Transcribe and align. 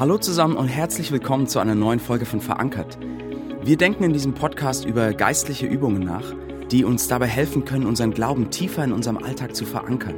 Hallo 0.00 0.16
zusammen 0.16 0.56
und 0.56 0.68
herzlich 0.68 1.12
willkommen 1.12 1.46
zu 1.46 1.58
einer 1.58 1.74
neuen 1.74 2.00
Folge 2.00 2.24
von 2.24 2.40
Verankert. 2.40 2.98
Wir 3.62 3.76
denken 3.76 4.02
in 4.02 4.14
diesem 4.14 4.32
Podcast 4.32 4.86
über 4.86 5.12
geistliche 5.12 5.66
Übungen 5.66 6.02
nach, 6.02 6.24
die 6.70 6.86
uns 6.86 7.06
dabei 7.06 7.26
helfen 7.26 7.66
können, 7.66 7.84
unseren 7.84 8.14
Glauben 8.14 8.50
tiefer 8.50 8.82
in 8.82 8.94
unserem 8.94 9.18
Alltag 9.18 9.54
zu 9.54 9.66
verankern 9.66 10.14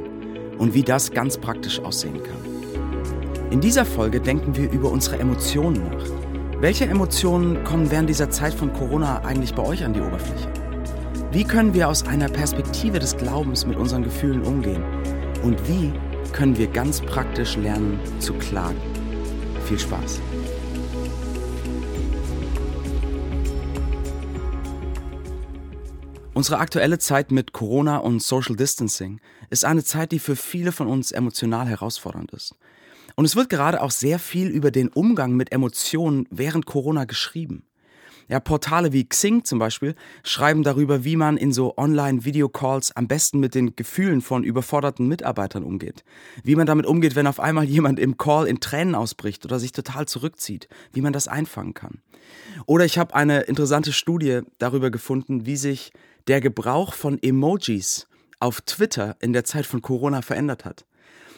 und 0.57 0.73
wie 0.73 0.83
das 0.83 1.11
ganz 1.11 1.37
praktisch 1.37 1.81
aussehen 1.81 2.23
kann. 2.23 3.51
In 3.51 3.59
dieser 3.59 3.83
Folge 3.83 4.21
denken 4.21 4.55
wir 4.55 4.71
über 4.71 4.89
unsere 4.89 5.19
Emotionen 5.19 5.83
nach. 5.83 6.61
Welche 6.61 6.85
Emotionen 6.85 7.61
kommen 7.65 7.91
während 7.91 8.07
dieser 8.07 8.29
Zeit 8.29 8.53
von 8.53 8.71
Corona 8.71 9.25
eigentlich 9.25 9.53
bei 9.53 9.63
euch 9.63 9.83
an 9.83 9.91
die 9.91 9.99
Oberfläche? 9.99 10.47
Wie 11.33 11.43
können 11.43 11.73
wir 11.73 11.89
aus 11.89 12.07
einer 12.07 12.29
Perspektive 12.29 12.99
des 12.99 13.17
Glaubens 13.17 13.65
mit 13.65 13.75
unseren 13.75 14.03
Gefühlen 14.03 14.43
umgehen? 14.43 14.85
Und 15.43 15.57
wie 15.67 15.91
können 16.31 16.57
wir 16.57 16.67
ganz 16.67 17.01
praktisch 17.01 17.57
lernen 17.57 17.99
zu 18.19 18.33
klagen? 18.35 18.92
Viel 19.65 19.79
Spaß! 19.79 20.21
Unsere 26.33 26.57
aktuelle 26.57 26.97
Zeit 26.97 27.31
mit 27.31 27.53
Corona 27.53 27.97
und 27.97 28.21
Social 28.21 28.55
Distancing 28.55 29.21
ist 29.49 29.65
eine 29.65 29.83
Zeit, 29.83 30.11
die 30.11 30.19
für 30.19 30.35
viele 30.35 30.71
von 30.71 30.87
uns 30.87 31.11
emotional 31.11 31.67
herausfordernd 31.67 32.31
ist. 32.33 32.55
Und 33.15 33.25
es 33.25 33.35
wird 33.35 33.49
gerade 33.49 33.81
auch 33.81 33.91
sehr 33.91 34.17
viel 34.17 34.47
über 34.47 34.71
den 34.71 34.89
Umgang 34.89 35.33
mit 35.33 35.51
Emotionen 35.51 36.27
während 36.31 36.65
Corona 36.65 37.05
geschrieben. 37.05 37.67
Ja, 38.27 38.39
Portale 38.39 38.93
wie 38.93 39.07
Xing 39.07 39.43
zum 39.43 39.59
Beispiel 39.59 39.95
schreiben 40.23 40.63
darüber, 40.63 41.03
wie 41.03 41.15
man 41.15 41.37
in 41.37 41.51
so 41.51 41.77
Online-Video-Calls 41.77 42.95
am 42.95 43.07
besten 43.07 43.39
mit 43.39 43.55
den 43.55 43.75
Gefühlen 43.75 44.21
von 44.21 44.43
überforderten 44.43 45.07
Mitarbeitern 45.07 45.63
umgeht. 45.63 46.03
Wie 46.43 46.55
man 46.55 46.65
damit 46.65 46.85
umgeht, 46.85 47.15
wenn 47.15 47.27
auf 47.27 47.39
einmal 47.39 47.65
jemand 47.65 47.99
im 47.99 48.17
Call 48.17 48.47
in 48.47 48.59
Tränen 48.59 48.95
ausbricht 48.95 49.45
oder 49.45 49.59
sich 49.59 49.71
total 49.71 50.07
zurückzieht. 50.07 50.67
Wie 50.93 51.01
man 51.01 51.13
das 51.13 51.27
einfangen 51.27 51.73
kann. 51.73 52.01
Oder 52.65 52.85
ich 52.85 52.97
habe 52.97 53.13
eine 53.13 53.41
interessante 53.41 53.91
Studie 53.91 54.41
darüber 54.57 54.89
gefunden, 54.91 55.45
wie 55.45 55.57
sich 55.57 55.91
der 56.27 56.41
Gebrauch 56.41 56.93
von 56.93 57.21
Emojis 57.21 58.07
auf 58.39 58.61
Twitter 58.61 59.17
in 59.19 59.33
der 59.33 59.43
Zeit 59.43 59.65
von 59.65 59.81
Corona 59.81 60.21
verändert 60.21 60.65
hat. 60.65 60.85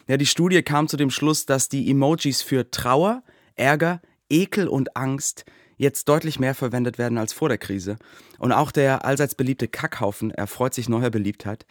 Ja, 0.07 0.17
die 0.17 0.25
Studie 0.25 0.61
kam 0.61 0.87
zu 0.87 0.97
dem 0.97 1.09
Schluss, 1.09 1.45
dass 1.45 1.69
die 1.69 1.89
Emojis 1.89 2.43
für 2.43 2.69
Trauer, 2.69 3.23
Ärger, 3.55 4.01
Ekel 4.29 4.67
und 4.67 4.95
Angst 4.95 5.45
jetzt 5.77 6.07
deutlich 6.09 6.39
mehr 6.39 6.55
verwendet 6.55 6.97
werden 6.97 7.17
als 7.17 7.33
vor 7.33 7.49
der 7.49 7.57
Krise. 7.57 7.97
Und 8.39 8.51
auch 8.51 8.71
der 8.71 9.05
allseits 9.05 9.35
beliebte 9.35 9.67
Kackhaufen 9.67 10.31
erfreut 10.31 10.73
sich 10.73 10.89
neuer 10.89 11.09
Beliebtheit. 11.09 11.65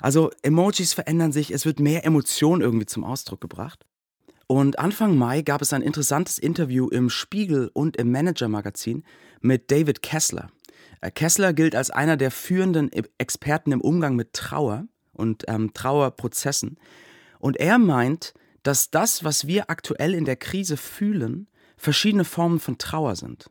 Also 0.00 0.30
Emojis 0.42 0.92
verändern 0.92 1.32
sich, 1.32 1.50
es 1.50 1.66
wird 1.66 1.80
mehr 1.80 2.04
Emotion 2.04 2.60
irgendwie 2.60 2.86
zum 2.86 3.04
Ausdruck 3.04 3.40
gebracht. 3.40 3.84
Und 4.46 4.78
Anfang 4.78 5.16
Mai 5.16 5.42
gab 5.42 5.60
es 5.60 5.72
ein 5.72 5.82
interessantes 5.82 6.38
Interview 6.38 6.88
im 6.88 7.10
Spiegel 7.10 7.70
und 7.72 7.96
im 7.96 8.12
Manager-Magazin 8.12 9.04
mit 9.40 9.70
David 9.70 10.02
Kessler. 10.02 10.50
Äh, 11.00 11.10
Kessler 11.10 11.52
gilt 11.52 11.74
als 11.74 11.90
einer 11.90 12.16
der 12.16 12.30
führenden 12.30 12.90
e- 12.92 13.02
Experten 13.18 13.72
im 13.72 13.80
Umgang 13.80 14.14
mit 14.14 14.32
Trauer 14.32 14.86
und 15.12 15.44
ähm, 15.48 15.72
Trauerprozessen. 15.74 16.78
Und 17.38 17.56
er 17.56 17.78
meint, 17.78 18.34
dass 18.62 18.90
das, 18.90 19.24
was 19.24 19.46
wir 19.46 19.70
aktuell 19.70 20.14
in 20.14 20.24
der 20.24 20.36
Krise 20.36 20.76
fühlen, 20.76 21.48
verschiedene 21.76 22.24
Formen 22.24 22.60
von 22.60 22.78
Trauer 22.78 23.16
sind. 23.16 23.50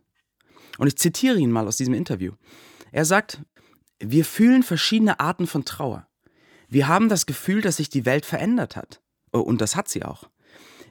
Und 0.77 0.87
ich 0.87 0.97
zitiere 0.97 1.37
ihn 1.37 1.51
mal 1.51 1.67
aus 1.67 1.77
diesem 1.77 1.93
Interview. 1.93 2.33
Er 2.91 3.05
sagt, 3.05 3.41
wir 3.99 4.25
fühlen 4.25 4.63
verschiedene 4.63 5.19
Arten 5.19 5.47
von 5.47 5.65
Trauer. 5.65 6.07
Wir 6.67 6.87
haben 6.87 7.09
das 7.09 7.25
Gefühl, 7.25 7.61
dass 7.61 7.77
sich 7.77 7.89
die 7.89 8.05
Welt 8.05 8.25
verändert 8.25 8.75
hat. 8.75 9.01
Oh, 9.31 9.39
und 9.39 9.61
das 9.61 9.75
hat 9.75 9.87
sie 9.87 10.03
auch. 10.03 10.29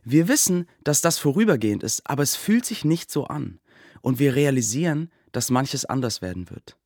Wir 0.05 0.29
wissen, 0.29 0.69
dass 0.83 1.01
das 1.01 1.19
vorübergehend 1.19 1.83
ist, 1.83 2.09
aber 2.09 2.23
es 2.23 2.37
fühlt 2.37 2.65
sich 2.65 2.85
nicht 2.85 3.11
so 3.11 3.25
an. 3.25 3.61
Und 4.03 4.19
wir 4.19 4.35
realisieren, 4.35 5.11
dass 5.33 5.51
manches 5.51 5.85
anders 5.85 6.23
werden 6.23 6.51
wird. 6.51 6.77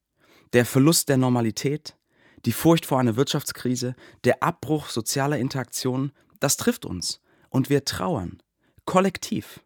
Der 0.52 0.64
Verlust 0.64 1.08
der 1.08 1.16
Normalität, 1.16 1.96
die 2.44 2.52
Furcht 2.52 2.86
vor 2.86 3.00
einer 3.00 3.16
Wirtschaftskrise, 3.16 3.94
der 4.24 4.42
Abbruch 4.42 4.88
sozialer 4.88 5.38
Interaktionen, 5.38 6.12
das 6.40 6.56
trifft 6.56 6.84
uns. 6.84 7.20
Und 7.50 7.70
wir 7.70 7.84
trauern. 7.84 8.40
Kollektiv. 8.84 9.60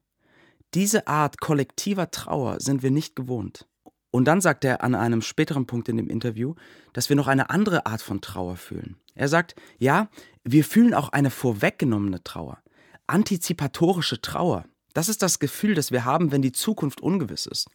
Diese 0.74 1.06
Art 1.06 1.40
kollektiver 1.40 2.10
Trauer 2.10 2.60
sind 2.60 2.82
wir 2.82 2.90
nicht 2.90 3.14
gewohnt. 3.14 3.66
Und 4.10 4.26
dann 4.26 4.40
sagt 4.40 4.64
er 4.64 4.82
an 4.82 4.94
einem 4.94 5.22
späteren 5.22 5.66
Punkt 5.66 5.88
in 5.88 5.96
dem 5.96 6.08
Interview, 6.08 6.54
dass 6.92 7.08
wir 7.08 7.16
noch 7.16 7.28
eine 7.28 7.50
andere 7.50 7.86
Art 7.86 8.02
von 8.02 8.20
Trauer 8.20 8.56
fühlen. 8.56 8.96
Er 9.14 9.28
sagt, 9.28 9.54
ja, 9.78 10.08
wir 10.44 10.64
fühlen 10.64 10.94
auch 10.94 11.10
eine 11.10 11.30
vorweggenommene 11.30 12.22
Trauer, 12.22 12.62
antizipatorische 13.06 14.20
Trauer. 14.20 14.64
Das 14.94 15.08
ist 15.08 15.22
das 15.22 15.38
Gefühl, 15.38 15.74
das 15.74 15.92
wir 15.92 16.04
haben, 16.04 16.32
wenn 16.32 16.42
die 16.42 16.52
Zukunft 16.52 17.00
ungewiss 17.00 17.46
ist. 17.46 17.68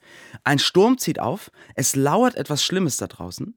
Ein 0.44 0.59
Sturm 0.59 0.97
zieht 0.97 1.19
auf, 1.19 1.52
es 1.75 1.96
lauert 1.96 2.36
etwas 2.36 2.63
Schlimmes 2.63 2.97
da 2.97 3.07
draußen, 3.07 3.56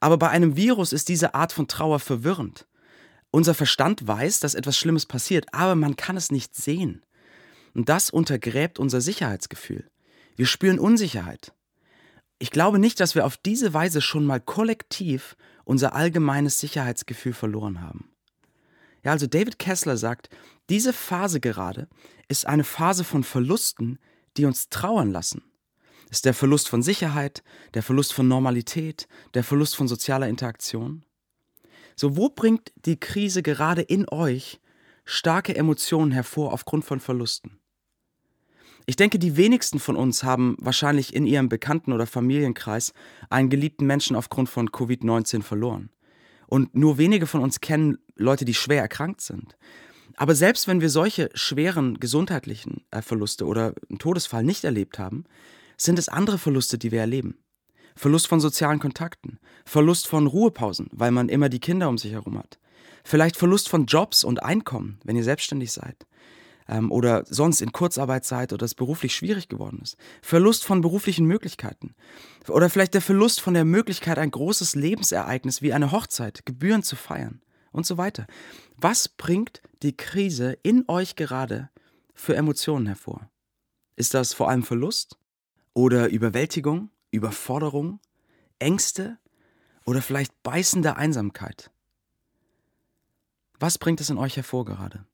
aber 0.00 0.18
bei 0.18 0.28
einem 0.28 0.56
Virus 0.56 0.92
ist 0.92 1.08
diese 1.08 1.34
Art 1.34 1.52
von 1.52 1.68
Trauer 1.68 2.00
verwirrend. 2.00 2.66
Unser 3.30 3.54
Verstand 3.54 4.06
weiß, 4.06 4.40
dass 4.40 4.54
etwas 4.54 4.76
Schlimmes 4.76 5.06
passiert, 5.06 5.46
aber 5.52 5.74
man 5.74 5.96
kann 5.96 6.16
es 6.16 6.30
nicht 6.30 6.54
sehen. 6.54 7.02
Und 7.74 7.88
das 7.88 8.10
untergräbt 8.10 8.78
unser 8.78 9.00
Sicherheitsgefühl. 9.00 9.90
Wir 10.36 10.46
spüren 10.46 10.78
Unsicherheit. 10.78 11.54
Ich 12.38 12.50
glaube 12.50 12.78
nicht, 12.78 12.98
dass 13.00 13.14
wir 13.14 13.24
auf 13.24 13.36
diese 13.36 13.72
Weise 13.72 14.00
schon 14.00 14.24
mal 14.26 14.40
kollektiv 14.40 15.36
unser 15.64 15.94
allgemeines 15.94 16.58
Sicherheitsgefühl 16.58 17.32
verloren 17.32 17.80
haben. 17.80 18.10
Ja, 19.04 19.12
also 19.12 19.26
David 19.26 19.58
Kessler 19.58 19.96
sagt, 19.96 20.28
diese 20.68 20.92
Phase 20.92 21.40
gerade 21.40 21.88
ist 22.28 22.46
eine 22.46 22.64
Phase 22.64 23.04
von 23.04 23.24
Verlusten, 23.24 23.98
die 24.36 24.44
uns 24.44 24.68
trauern 24.68 25.10
lassen. 25.10 25.42
Es 26.06 26.18
ist 26.18 26.24
der 26.24 26.34
Verlust 26.34 26.68
von 26.68 26.82
Sicherheit, 26.82 27.42
der 27.74 27.82
Verlust 27.82 28.12
von 28.12 28.28
Normalität, 28.28 29.08
der 29.34 29.44
Verlust 29.44 29.76
von 29.76 29.88
sozialer 29.88 30.28
Interaktion. 30.28 31.04
So, 31.96 32.16
wo 32.16 32.28
bringt 32.28 32.72
die 32.84 32.98
Krise 32.98 33.42
gerade 33.42 33.82
in 33.82 34.08
euch 34.08 34.60
starke 35.04 35.54
Emotionen 35.54 36.12
hervor 36.12 36.52
aufgrund 36.52 36.84
von 36.84 37.00
Verlusten? 37.00 37.61
Ich 38.86 38.96
denke, 38.96 39.18
die 39.18 39.36
wenigsten 39.36 39.78
von 39.78 39.96
uns 39.96 40.24
haben 40.24 40.56
wahrscheinlich 40.58 41.14
in 41.14 41.26
ihrem 41.26 41.48
Bekannten- 41.48 41.92
oder 41.92 42.06
Familienkreis 42.06 42.92
einen 43.30 43.48
geliebten 43.48 43.86
Menschen 43.86 44.16
aufgrund 44.16 44.48
von 44.48 44.70
Covid-19 44.70 45.42
verloren. 45.42 45.90
Und 46.48 46.74
nur 46.74 46.98
wenige 46.98 47.26
von 47.26 47.40
uns 47.40 47.60
kennen 47.60 47.98
Leute, 48.16 48.44
die 48.44 48.54
schwer 48.54 48.82
erkrankt 48.82 49.20
sind. 49.20 49.56
Aber 50.16 50.34
selbst 50.34 50.68
wenn 50.68 50.80
wir 50.80 50.90
solche 50.90 51.30
schweren 51.34 51.98
gesundheitlichen 51.98 52.84
äh, 52.90 53.00
Verluste 53.00 53.46
oder 53.46 53.74
einen 53.88 53.98
Todesfall 53.98 54.44
nicht 54.44 54.64
erlebt 54.64 54.98
haben, 54.98 55.24
sind 55.78 55.98
es 55.98 56.08
andere 56.08 56.38
Verluste, 56.38 56.76
die 56.76 56.92
wir 56.92 57.00
erleben. 57.00 57.38
Verlust 57.96 58.26
von 58.26 58.40
sozialen 58.40 58.78
Kontakten, 58.78 59.38
Verlust 59.64 60.08
von 60.08 60.26
Ruhepausen, 60.26 60.88
weil 60.92 61.10
man 61.10 61.28
immer 61.28 61.48
die 61.48 61.60
Kinder 61.60 61.88
um 61.88 61.98
sich 61.98 62.12
herum 62.12 62.38
hat. 62.38 62.58
Vielleicht 63.04 63.36
Verlust 63.36 63.68
von 63.68 63.86
Jobs 63.86 64.22
und 64.24 64.42
Einkommen, 64.42 64.98
wenn 65.04 65.16
ihr 65.16 65.24
selbstständig 65.24 65.72
seid 65.72 66.06
ähm, 66.68 66.90
oder 66.90 67.24
sonst 67.26 67.60
in 67.60 67.72
Kurzarbeit 67.72 68.24
seid 68.24 68.52
oder 68.52 68.64
es 68.64 68.74
beruflich 68.74 69.14
schwierig 69.14 69.48
geworden 69.48 69.80
ist. 69.82 69.96
Verlust 70.20 70.64
von 70.64 70.80
beruflichen 70.80 71.26
Möglichkeiten. 71.26 71.94
Oder 72.48 72.70
vielleicht 72.70 72.94
der 72.94 73.02
Verlust 73.02 73.40
von 73.40 73.54
der 73.54 73.64
Möglichkeit, 73.64 74.18
ein 74.18 74.30
großes 74.30 74.74
Lebensereignis 74.74 75.62
wie 75.62 75.72
eine 75.72 75.92
Hochzeit, 75.92 76.44
Gebühren 76.46 76.82
zu 76.82 76.96
feiern 76.96 77.40
und 77.72 77.86
so 77.86 77.96
weiter. 77.98 78.26
Was 78.76 79.08
bringt 79.08 79.62
die 79.82 79.96
Krise 79.96 80.56
in 80.62 80.84
euch 80.88 81.16
gerade 81.16 81.70
für 82.14 82.36
Emotionen 82.36 82.86
hervor? 82.86 83.30
Ist 83.96 84.14
das 84.14 84.32
vor 84.32 84.48
allem 84.48 84.62
Verlust 84.62 85.18
oder 85.74 86.08
Überwältigung, 86.08 86.90
Überforderung, 87.10 88.00
Ängste 88.58 89.18
oder 89.84 90.02
vielleicht 90.02 90.42
beißende 90.42 90.96
Einsamkeit? 90.96 91.70
Was 93.58 93.78
bringt 93.78 94.00
es 94.00 94.10
in 94.10 94.18
euch 94.18 94.36
hervor 94.36 94.64
gerade? 94.64 95.04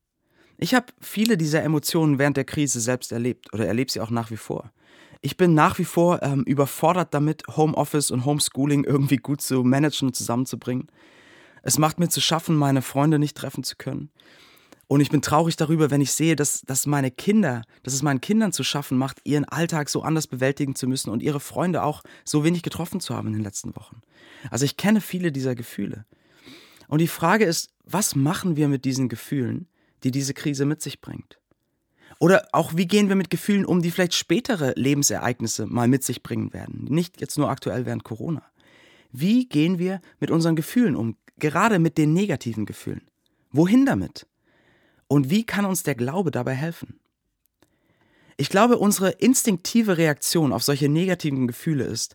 Ich 0.58 0.75
habe 0.75 0.87
viele 1.00 1.37
dieser 1.37 1.62
Emotionen 1.62 2.19
während 2.19 2.37
der 2.37 2.44
Krise 2.44 2.81
selbst 2.81 3.12
erlebt 3.12 3.52
oder 3.55 3.66
erlebe 3.66 3.90
sie 3.90 4.00
auch 4.00 4.10
nach 4.10 4.32
wie 4.32 4.37
vor. 4.37 4.72
Ich 5.20 5.37
bin 5.37 5.55
nach 5.55 5.78
wie 5.78 5.84
vor 5.84 6.22
ähm, 6.22 6.43
überfordert 6.44 7.14
damit, 7.14 7.44
Homeoffice 7.56 8.10
und 8.10 8.25
Homeschooling 8.25 8.84
irgendwie 8.84 9.16
gut 9.16 9.40
zu 9.40 9.62
managen 9.62 10.08
und 10.08 10.14
zusammenzubringen. 10.14 10.88
Es 11.62 11.78
macht 11.78 11.99
mir 11.99 12.08
zu 12.08 12.20
schaffen, 12.20 12.56
meine 12.56 12.82
Freunde 12.82 13.19
nicht 13.19 13.37
treffen 13.37 13.62
zu 13.62 13.76
können. 13.76 14.10
Und 14.88 15.00
ich 15.00 15.10
bin 15.10 15.22
traurig 15.22 15.56
darüber, 15.56 15.90
wenn 15.90 16.00
ich 16.00 16.12
sehe, 16.12 16.34
dass, 16.34 16.62
dass 16.62 16.87
meine 16.87 17.11
Kinder, 17.11 17.62
dass 17.82 17.94
es 17.94 18.02
meinen 18.02 18.20
Kindern 18.20 18.52
zu 18.52 18.64
schaffen 18.64 18.96
macht, 18.96 19.20
ihren 19.25 19.44
Alltag 19.44 19.90
so 19.90 20.02
anders 20.02 20.26
bewältigen 20.26 20.75
zu 20.75 20.88
müssen 20.88 21.11
und 21.11 21.22
ihre 21.22 21.40
Freunde 21.40 21.82
auch 21.82 22.02
so 22.25 22.43
wenig 22.43 22.62
getroffen 22.62 23.00
zu 23.00 23.14
haben 23.14 23.28
in 23.28 23.34
den 23.34 23.43
letzten 23.44 23.76
Wochen. 23.76 24.00
Also 24.50 24.64
ich 24.64 24.76
kenne 24.76 25.00
viele 25.00 25.31
dieser 25.31 25.54
Gefühle. 25.54 26.04
Und 26.88 27.00
die 27.00 27.08
Frage 27.08 27.44
ist, 27.44 27.70
was 27.84 28.16
machen 28.16 28.56
wir 28.56 28.69
mit 28.69 28.87
diesen 28.87 29.08
Gefühlen, 29.08 29.69
die 30.05 30.11
diese 30.11 30.35
Krise 30.35 30.65
mit 30.65 30.83
sich 30.83 31.00
bringt? 31.00 31.39
Oder 32.21 32.49
auch, 32.53 32.77
wie 32.77 32.87
gehen 32.87 33.09
wir 33.09 33.17
mit 33.17 33.31
Gefühlen 33.31 33.65
um, 33.65 33.81
die 33.81 33.91
vielleicht 33.91 34.15
spätere 34.15 34.73
Lebensereignisse 34.75 35.67
mal 35.67 35.89
mit 35.89 36.03
sich 36.03 36.23
bringen 36.23 36.53
werden? 36.53 36.85
Nicht 36.89 37.21
jetzt 37.21 37.39
nur 37.39 37.49
aktuell 37.49 37.87
während 37.87 38.05
Corona. 38.05 38.43
Wie 39.12 39.49
gehen 39.49 39.79
wir 39.79 40.00
mit 40.19 40.31
unseren 40.31 40.56
Gefühlen 40.56 40.97
um, 40.97 41.17
gerade 41.39 41.79
mit 41.79 41.97
den 41.97 42.12
negativen 42.12 42.67
Gefühlen? 42.67 43.03
Wohin 43.53 43.87
damit? 43.87 44.27
Und 45.06 45.31
wie 45.31 45.45
kann 45.45 45.65
uns 45.65 45.85
der 45.85 45.95
Glaube 45.95 46.31
dabei 46.31 46.55
helfen? 46.55 46.99
Ich 48.37 48.50
glaube, 48.50 48.79
unsere 48.79 49.11
instinktive 49.11 49.97
Reaktion 49.97 50.53
auf 50.53 50.62
solche 50.62 50.89
negativen 50.89 51.47
Gefühle 51.47 51.85
ist, 51.85 52.15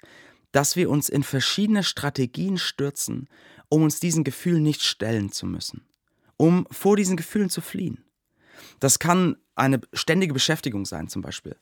dass 0.52 0.76
wir 0.76 0.90
uns 0.90 1.10
in 1.10 1.24
verschiedene 1.24 1.84
Strategien 1.84 2.58
stürzen, 2.58 3.28
um 3.68 3.84
uns 3.84 4.00
diesen 4.00 4.24
Gefühlen 4.24 4.64
nicht 4.64 4.84
stellen 4.84 5.32
zu 5.32 5.46
müssen, 5.46 5.82
um 6.38 6.68
vor 6.72 6.96
diesen 6.96 7.18
Gefühlen 7.18 7.50
zu 7.50 7.62
fliehen. 7.62 8.04
Das 8.80 9.00
kann 9.00 9.38
eine 9.56 9.82
ständige 9.94 10.34
Beschäftigung 10.34 10.86
sein 10.86 11.08
zum 11.08 11.22
Beispiel, 11.22 11.56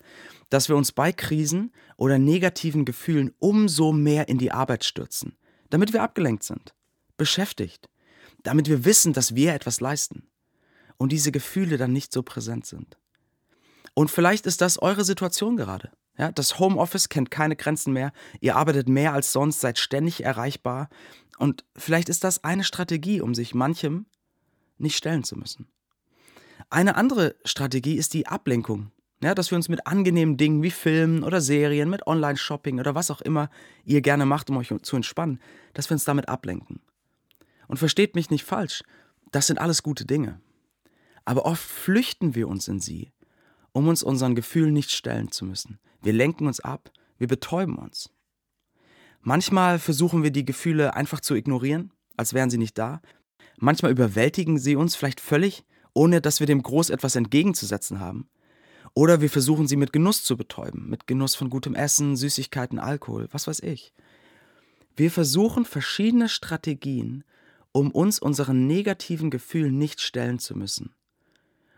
dass 0.49 0.69
wir 0.69 0.75
uns 0.75 0.91
bei 0.91 1.11
Krisen 1.11 1.73
oder 1.97 2.17
negativen 2.17 2.85
Gefühlen 2.85 3.33
umso 3.39 3.91
mehr 3.91 4.29
in 4.29 4.37
die 4.37 4.51
Arbeit 4.51 4.85
stürzen, 4.85 5.37
damit 5.69 5.93
wir 5.93 6.03
abgelenkt 6.03 6.43
sind, 6.43 6.73
beschäftigt, 7.17 7.89
damit 8.43 8.69
wir 8.69 8.85
wissen, 8.85 9.13
dass 9.13 9.35
wir 9.35 9.53
etwas 9.53 9.81
leisten 9.81 10.27
und 10.97 11.11
diese 11.11 11.31
Gefühle 11.31 11.77
dann 11.77 11.93
nicht 11.93 12.13
so 12.13 12.23
präsent 12.23 12.65
sind. 12.65 12.97
Und 13.93 14.09
vielleicht 14.09 14.45
ist 14.45 14.61
das 14.61 14.81
eure 14.81 15.03
Situation 15.03 15.57
gerade. 15.57 15.91
Ja, 16.17 16.31
das 16.31 16.59
Homeoffice 16.59 17.09
kennt 17.09 17.31
keine 17.31 17.55
Grenzen 17.55 17.93
mehr, 17.93 18.11
ihr 18.41 18.55
arbeitet 18.55 18.87
mehr 18.87 19.13
als 19.13 19.31
sonst, 19.31 19.59
seid 19.61 19.79
ständig 19.79 20.23
erreichbar 20.23 20.89
und 21.39 21.65
vielleicht 21.75 22.09
ist 22.09 22.23
das 22.23 22.43
eine 22.43 22.63
Strategie, 22.63 23.21
um 23.21 23.33
sich 23.33 23.55
manchem 23.55 24.05
nicht 24.81 24.97
stellen 24.97 25.23
zu 25.23 25.37
müssen. 25.37 25.67
Eine 26.69 26.95
andere 26.95 27.35
Strategie 27.45 27.95
ist 27.95 28.13
die 28.13 28.27
Ablenkung. 28.27 28.91
Ja, 29.23 29.35
dass 29.35 29.51
wir 29.51 29.55
uns 29.55 29.69
mit 29.69 29.85
angenehmen 29.85 30.37
Dingen 30.37 30.63
wie 30.63 30.71
Filmen 30.71 31.23
oder 31.23 31.41
Serien, 31.41 31.89
mit 31.89 32.07
Online-Shopping 32.07 32.79
oder 32.79 32.95
was 32.95 33.11
auch 33.11 33.21
immer 33.21 33.51
ihr 33.85 34.01
gerne 34.01 34.25
macht, 34.25 34.49
um 34.49 34.57
euch 34.57 34.73
zu 34.81 34.95
entspannen, 34.95 35.39
dass 35.73 35.89
wir 35.89 35.93
uns 35.95 36.05
damit 36.05 36.27
ablenken. 36.27 36.81
Und 37.67 37.77
versteht 37.77 38.15
mich 38.15 38.31
nicht 38.31 38.43
falsch, 38.43 38.83
das 39.31 39.47
sind 39.47 39.59
alles 39.59 39.83
gute 39.83 40.05
Dinge. 40.05 40.41
Aber 41.23 41.45
oft 41.45 41.63
flüchten 41.63 42.33
wir 42.33 42.47
uns 42.47 42.67
in 42.67 42.79
sie, 42.79 43.11
um 43.73 43.87
uns 43.87 44.01
unseren 44.01 44.33
Gefühlen 44.33 44.73
nicht 44.73 44.91
stellen 44.91 45.31
zu 45.31 45.45
müssen. 45.45 45.79
Wir 46.01 46.13
lenken 46.13 46.47
uns 46.47 46.59
ab, 46.59 46.91
wir 47.19 47.27
betäuben 47.27 47.77
uns. 47.77 48.09
Manchmal 49.21 49.77
versuchen 49.77 50.23
wir 50.23 50.31
die 50.31 50.45
Gefühle 50.45 50.95
einfach 50.95 51.19
zu 51.19 51.35
ignorieren, 51.35 51.93
als 52.17 52.33
wären 52.33 52.49
sie 52.49 52.57
nicht 52.57 52.77
da. 52.77 53.01
Manchmal 53.63 53.91
überwältigen 53.91 54.57
sie 54.57 54.75
uns 54.75 54.95
vielleicht 54.95 55.21
völlig, 55.21 55.63
ohne 55.93 56.19
dass 56.19 56.39
wir 56.39 56.47
dem 56.47 56.63
groß 56.63 56.89
etwas 56.89 57.15
entgegenzusetzen 57.15 57.99
haben. 57.99 58.27
Oder 58.95 59.21
wir 59.21 59.29
versuchen 59.29 59.67
sie 59.67 59.75
mit 59.75 59.93
Genuss 59.93 60.23
zu 60.23 60.35
betäuben, 60.35 60.89
mit 60.89 61.05
Genuss 61.05 61.35
von 61.35 61.51
gutem 61.51 61.75
Essen, 61.75 62.15
Süßigkeiten, 62.15 62.79
Alkohol, 62.79 63.27
was 63.31 63.45
weiß 63.45 63.59
ich. 63.59 63.93
Wir 64.95 65.11
versuchen 65.11 65.65
verschiedene 65.65 66.27
Strategien, 66.27 67.23
um 67.71 67.91
uns 67.91 68.17
unseren 68.17 68.65
negativen 68.65 69.29
Gefühlen 69.29 69.77
nicht 69.77 70.01
stellen 70.01 70.39
zu 70.39 70.57
müssen. 70.57 70.95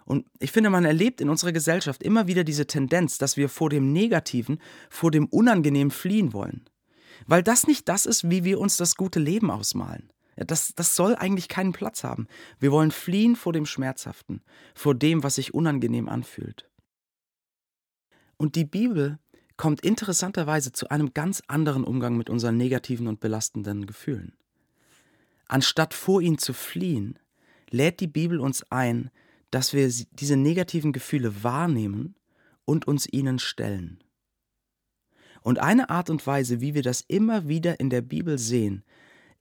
Und 0.05 0.25
ich 0.39 0.53
finde, 0.53 0.69
man 0.69 0.85
erlebt 0.85 1.19
in 1.19 1.27
unserer 1.27 1.51
Gesellschaft 1.51 2.01
immer 2.01 2.27
wieder 2.27 2.45
diese 2.45 2.65
Tendenz, 2.65 3.17
dass 3.17 3.35
wir 3.35 3.49
vor 3.49 3.69
dem 3.69 3.91
Negativen, 3.91 4.59
vor 4.89 5.11
dem 5.11 5.25
Unangenehmen 5.25 5.91
fliehen 5.91 6.31
wollen. 6.31 6.63
Weil 7.27 7.43
das 7.43 7.67
nicht 7.67 7.89
das 7.89 8.05
ist, 8.05 8.29
wie 8.29 8.45
wir 8.45 8.61
uns 8.61 8.77
das 8.77 8.95
gute 8.95 9.19
Leben 9.19 9.51
ausmalen. 9.51 10.12
Das, 10.35 10.73
das 10.75 10.95
soll 10.95 11.15
eigentlich 11.15 11.47
keinen 11.47 11.73
Platz 11.73 12.03
haben. 12.03 12.27
Wir 12.59 12.71
wollen 12.71 12.91
fliehen 12.91 13.35
vor 13.35 13.53
dem 13.53 13.65
Schmerzhaften, 13.65 14.41
vor 14.73 14.95
dem, 14.95 15.23
was 15.23 15.35
sich 15.35 15.53
unangenehm 15.53 16.09
anfühlt. 16.09 16.69
Und 18.37 18.55
die 18.55 18.65
Bibel 18.65 19.19
kommt 19.57 19.81
interessanterweise 19.81 20.71
zu 20.71 20.89
einem 20.89 21.13
ganz 21.13 21.43
anderen 21.47 21.83
Umgang 21.83 22.17
mit 22.17 22.29
unseren 22.29 22.57
negativen 22.57 23.07
und 23.07 23.19
belastenden 23.19 23.85
Gefühlen. 23.85 24.33
Anstatt 25.47 25.93
vor 25.93 26.21
ihnen 26.21 26.39
zu 26.39 26.53
fliehen, 26.53 27.19
lädt 27.69 27.99
die 27.99 28.07
Bibel 28.07 28.39
uns 28.39 28.65
ein, 28.71 29.11
dass 29.51 29.73
wir 29.73 29.87
diese 29.87 30.35
negativen 30.35 30.93
Gefühle 30.93 31.43
wahrnehmen 31.43 32.15
und 32.65 32.87
uns 32.87 33.07
ihnen 33.11 33.37
stellen. 33.37 34.03
Und 35.41 35.59
eine 35.59 35.89
Art 35.89 36.09
und 36.09 36.25
Weise, 36.25 36.61
wie 36.61 36.73
wir 36.73 36.81
das 36.81 37.01
immer 37.07 37.47
wieder 37.47 37.79
in 37.79 37.89
der 37.89 38.01
Bibel 38.01 38.39
sehen, 38.39 38.83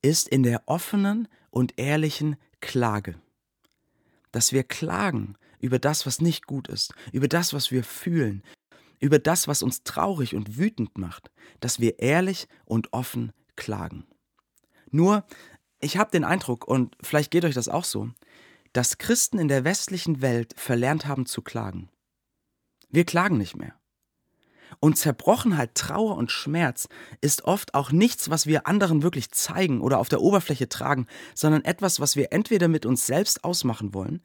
ist 0.03 0.27
in 0.27 0.43
der 0.43 0.63
offenen 0.67 1.27
und 1.49 1.79
ehrlichen 1.79 2.35
Klage. 2.61 3.15
Dass 4.31 4.51
wir 4.51 4.63
klagen 4.63 5.35
über 5.59 5.79
das, 5.79 6.05
was 6.05 6.21
nicht 6.21 6.45
gut 6.45 6.67
ist, 6.67 6.93
über 7.11 7.27
das, 7.27 7.53
was 7.53 7.71
wir 7.71 7.83
fühlen, 7.83 8.43
über 8.99 9.17
das, 9.17 9.47
was 9.47 9.63
uns 9.63 9.83
traurig 9.83 10.35
und 10.35 10.57
wütend 10.57 10.97
macht, 10.97 11.31
dass 11.59 11.79
wir 11.79 11.99
ehrlich 11.99 12.47
und 12.65 12.93
offen 12.93 13.31
klagen. 13.55 14.05
Nur, 14.91 15.25
ich 15.79 15.97
habe 15.97 16.11
den 16.11 16.23
Eindruck, 16.23 16.67
und 16.67 16.95
vielleicht 17.01 17.31
geht 17.31 17.45
euch 17.45 17.55
das 17.55 17.69
auch 17.69 17.85
so, 17.85 18.09
dass 18.73 18.97
Christen 18.97 19.39
in 19.39 19.47
der 19.47 19.63
westlichen 19.63 20.21
Welt 20.21 20.53
verlernt 20.57 21.05
haben 21.05 21.25
zu 21.25 21.41
klagen. 21.41 21.89
Wir 22.89 23.05
klagen 23.05 23.37
nicht 23.37 23.55
mehr. 23.55 23.75
Und 24.79 24.97
Zerbrochenheit, 24.97 25.75
Trauer 25.75 26.17
und 26.17 26.31
Schmerz 26.31 26.87
ist 27.21 27.43
oft 27.43 27.73
auch 27.73 27.91
nichts, 27.91 28.29
was 28.29 28.45
wir 28.45 28.67
anderen 28.67 29.03
wirklich 29.03 29.31
zeigen 29.31 29.81
oder 29.81 29.99
auf 29.99 30.09
der 30.09 30.21
Oberfläche 30.21 30.69
tragen, 30.69 31.07
sondern 31.35 31.63
etwas, 31.63 31.99
was 31.99 32.15
wir 32.15 32.31
entweder 32.31 32.67
mit 32.67 32.85
uns 32.85 33.05
selbst 33.05 33.43
ausmachen 33.43 33.93
wollen 33.93 34.21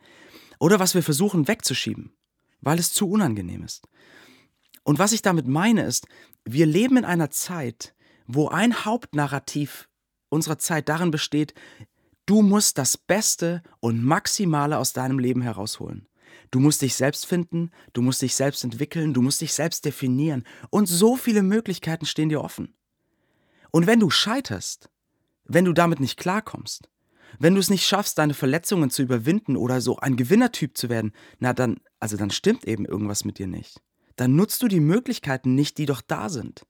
oder 0.58 0.80
was 0.80 0.94
wir 0.94 1.02
versuchen 1.02 1.48
wegzuschieben, 1.48 2.12
weil 2.60 2.78
es 2.78 2.92
zu 2.92 3.08
unangenehm 3.08 3.64
ist. 3.64 3.86
Und 4.84 4.98
was 4.98 5.12
ich 5.12 5.22
damit 5.22 5.46
meine 5.46 5.84
ist, 5.84 6.06
wir 6.44 6.66
leben 6.66 6.96
in 6.96 7.04
einer 7.04 7.30
Zeit, 7.30 7.94
wo 8.26 8.48
ein 8.48 8.84
Hauptnarrativ 8.84 9.88
unserer 10.30 10.58
Zeit 10.58 10.88
darin 10.88 11.10
besteht, 11.10 11.54
Du 12.28 12.42
musst 12.42 12.76
das 12.76 12.98
Beste 12.98 13.62
und 13.80 14.04
Maximale 14.04 14.76
aus 14.76 14.92
deinem 14.92 15.18
Leben 15.18 15.40
herausholen. 15.40 16.07
Du 16.50 16.60
musst 16.60 16.82
dich 16.82 16.94
selbst 16.94 17.26
finden, 17.26 17.70
du 17.92 18.02
musst 18.02 18.22
dich 18.22 18.34
selbst 18.34 18.64
entwickeln, 18.64 19.14
du 19.14 19.22
musst 19.22 19.40
dich 19.40 19.52
selbst 19.52 19.84
definieren 19.84 20.44
und 20.70 20.86
so 20.86 21.16
viele 21.16 21.42
Möglichkeiten 21.42 22.06
stehen 22.06 22.28
dir 22.28 22.42
offen. 22.42 22.74
Und 23.70 23.86
wenn 23.86 24.00
du 24.00 24.10
scheiterst, 24.10 24.90
wenn 25.44 25.64
du 25.64 25.72
damit 25.72 26.00
nicht 26.00 26.18
klarkommst, 26.18 26.88
wenn 27.38 27.54
du 27.54 27.60
es 27.60 27.70
nicht 27.70 27.86
schaffst, 27.86 28.18
deine 28.18 28.34
Verletzungen 28.34 28.90
zu 28.90 29.02
überwinden 29.02 29.56
oder 29.56 29.80
so 29.80 29.98
ein 29.98 30.16
Gewinnertyp 30.16 30.76
zu 30.76 30.88
werden, 30.88 31.12
na 31.38 31.52
dann, 31.52 31.80
also 32.00 32.16
dann 32.16 32.30
stimmt 32.30 32.64
eben 32.64 32.86
irgendwas 32.86 33.24
mit 33.24 33.38
dir 33.38 33.46
nicht. 33.46 33.82
Dann 34.16 34.34
nutzt 34.34 34.62
du 34.62 34.68
die 34.68 34.80
Möglichkeiten 34.80 35.54
nicht, 35.54 35.78
die 35.78 35.86
doch 35.86 36.00
da 36.00 36.28
sind. 36.28 36.64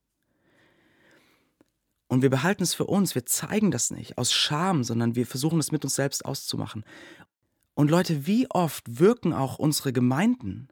Und 2.07 2.23
wir 2.23 2.29
behalten 2.29 2.63
es 2.63 2.73
für 2.73 2.85
uns, 2.85 3.13
wir 3.13 3.25
zeigen 3.25 3.71
das 3.71 3.91
nicht 3.91 4.17
aus 4.17 4.33
Scham, 4.33 4.83
sondern 4.83 5.15
wir 5.15 5.27
versuchen 5.27 5.59
es 5.59 5.71
mit 5.71 5.83
uns 5.83 5.95
selbst 5.95 6.25
auszumachen. 6.25 6.83
Und 7.79 7.89
Leute, 7.89 8.27
wie 8.27 8.45
oft 8.51 8.99
wirken 8.99 9.31
auch 9.31 9.57
unsere 9.57 9.93
Gemeinden 9.93 10.67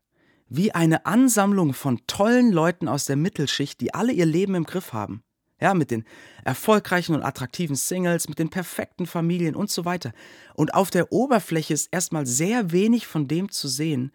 wie 0.50 0.74
eine 0.74 1.06
Ansammlung 1.06 1.74
von 1.74 2.06
tollen 2.06 2.52
Leuten 2.52 2.90
aus 2.90 3.06
der 3.06 3.16
Mittelschicht, 3.16 3.80
die 3.80 3.94
alle 3.94 4.12
ihr 4.12 4.26
Leben 4.26 4.56
im 4.56 4.66
Griff 4.66 4.92
haben. 4.92 5.24
Ja, 5.62 5.74
mit 5.74 5.90
den 5.90 6.04
erfolgreichen 6.44 7.16
und 7.16 7.24
attraktiven 7.24 7.78
Singles, 7.78 8.28
mit 8.28 8.40
den 8.40 8.50
perfekten 8.50 9.06
Familien 9.06 9.56
und 9.56 9.72
so 9.72 9.86
weiter. 9.86 10.12
Und 10.54 10.74
auf 10.74 10.90
der 10.90 11.14
Oberfläche 11.14 11.74
ist 11.74 11.88
erstmal 11.94 12.26
sehr 12.26 12.74
wenig 12.74 13.08
von 13.08 13.30
dem 13.30 13.52
zu 13.52 13.70
sehen, 13.70 14.12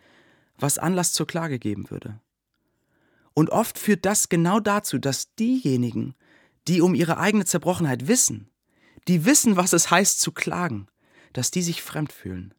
was 0.58 0.76
Anlass 0.76 1.14
zur 1.14 1.26
Klage 1.26 1.58
geben 1.58 1.90
würde. 1.90 2.20
Und 3.32 3.48
oft 3.48 3.78
führt 3.78 4.04
das 4.04 4.28
genau 4.28 4.60
dazu, 4.60 4.98
dass 4.98 5.34
diejenigen, 5.36 6.14
die 6.68 6.82
um 6.82 6.94
ihre 6.94 7.16
eigene 7.16 7.46
Zerbrochenheit 7.46 8.06
wissen, 8.06 8.50
die 9.08 9.24
wissen, 9.24 9.56
was 9.56 9.72
es 9.72 9.90
heißt 9.90 10.20
zu 10.20 10.30
klagen, 10.30 10.88
dass 11.32 11.50
die 11.50 11.62
sich 11.62 11.80
fremd 11.80 12.12
fühlen. 12.12 12.52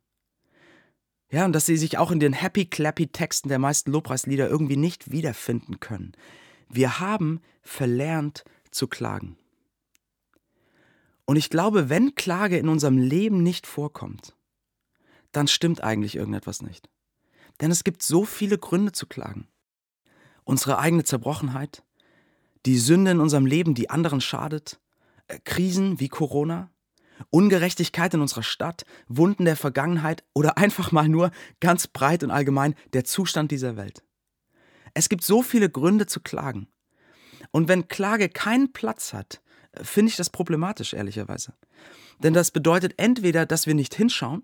Ja, 1.33 1.45
und 1.45 1.53
dass 1.53 1.65
sie 1.65 1.77
sich 1.77 1.97
auch 1.97 2.11
in 2.11 2.19
den 2.19 2.33
happy-clappy-Texten 2.33 3.49
der 3.49 3.57
meisten 3.57 3.91
Lobpreislieder 3.91 4.47
irgendwie 4.47 4.77
nicht 4.77 5.09
wiederfinden 5.09 5.79
können. 5.79 6.11
Wir 6.69 6.99
haben 6.99 7.41
verlernt 7.63 8.43
zu 8.69 8.87
klagen. 8.87 9.35
Und 11.25 11.37
ich 11.37 11.49
glaube, 11.49 11.89
wenn 11.89 12.13
Klage 12.13 12.59
in 12.59 12.69
unserem 12.69 12.99
Leben 12.99 13.41
nicht 13.41 13.65
vorkommt, 13.65 14.35
dann 15.31 15.47
stimmt 15.47 15.83
eigentlich 15.83 16.17
irgendetwas 16.17 16.61
nicht. 16.61 16.87
Denn 17.61 17.71
es 17.71 17.83
gibt 17.83 18.03
so 18.03 18.25
viele 18.25 18.59
Gründe 18.59 18.91
zu 18.91 19.07
klagen. 19.07 19.47
Unsere 20.43 20.77
eigene 20.77 21.03
Zerbrochenheit, 21.03 21.83
die 22.67 22.77
Sünde 22.77 23.09
in 23.09 23.19
unserem 23.19 23.47
Leben, 23.47 23.73
die 23.73 23.89
anderen 23.89 24.21
schadet, 24.21 24.79
äh, 25.25 25.39
Krisen 25.43 25.99
wie 25.99 26.09
Corona, 26.09 26.69
Ungerechtigkeit 27.29 28.13
in 28.13 28.21
unserer 28.21 28.43
Stadt, 28.43 28.85
Wunden 29.07 29.45
der 29.45 29.55
Vergangenheit 29.55 30.23
oder 30.33 30.57
einfach 30.57 30.91
mal 30.91 31.07
nur 31.07 31.31
ganz 31.59 31.87
breit 31.87 32.23
und 32.23 32.31
allgemein 32.31 32.75
der 32.93 33.03
Zustand 33.03 33.51
dieser 33.51 33.75
Welt. 33.77 34.03
Es 34.93 35.09
gibt 35.09 35.23
so 35.23 35.41
viele 35.41 35.69
Gründe 35.69 36.05
zu 36.05 36.19
klagen. 36.19 36.67
Und 37.51 37.67
wenn 37.67 37.87
Klage 37.87 38.29
keinen 38.29 38.73
Platz 38.73 39.13
hat, 39.13 39.41
finde 39.81 40.09
ich 40.09 40.15
das 40.15 40.29
problematisch, 40.29 40.93
ehrlicherweise. 40.93 41.53
Denn 42.19 42.33
das 42.33 42.51
bedeutet 42.51 42.93
entweder, 42.97 43.45
dass 43.45 43.65
wir 43.65 43.73
nicht 43.73 43.95
hinschauen 43.95 44.43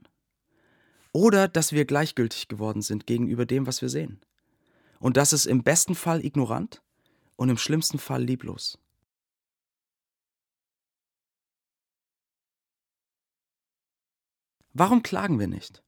oder 1.12 1.48
dass 1.48 1.72
wir 1.72 1.86
gleichgültig 1.86 2.48
geworden 2.48 2.82
sind 2.82 3.08
gegenüber 3.08 3.46
dem, 3.46 3.68
was 3.68 3.82
wir 3.82 3.90
sehen. 3.90 4.20
Und 5.00 5.18
das 5.18 5.34
ist 5.34 5.46
im 5.46 5.64
besten 5.64 5.96
Fall 5.96 6.26
ignorant 6.26 6.82
und 7.36 7.50
im 7.50 7.58
schlimmsten 7.58 8.00
Fall 8.00 8.24
lieblos. 8.24 8.78
Warum 14.74 15.04
klagen 15.04 15.40
wir 15.40 15.48
nicht? 15.48 15.84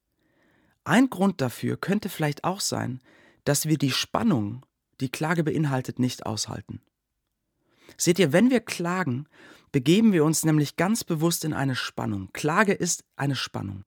Ein 0.83 1.09
Grund 1.09 1.41
dafür 1.41 1.77
könnte 1.77 2.09
vielleicht 2.09 2.43
auch 2.43 2.59
sein, 2.59 3.01
dass 3.43 3.67
wir 3.67 3.77
die 3.77 3.91
Spannung, 3.91 4.65
die 4.99 5.09
Klage 5.09 5.43
beinhaltet, 5.43 5.99
nicht 5.99 6.25
aushalten. 6.25 6.81
Seht 7.97 8.19
ihr, 8.19 8.33
wenn 8.33 8.49
wir 8.49 8.61
klagen, 8.61 9.27
begeben 9.71 10.13
wir 10.13 10.23
uns 10.23 10.43
nämlich 10.43 10.75
ganz 10.75 11.03
bewusst 11.03 11.45
in 11.45 11.53
eine 11.53 11.75
Spannung. 11.75 12.29
Klage 12.33 12.73
ist 12.73 13.03
eine 13.15 13.35
Spannung. 13.35 13.83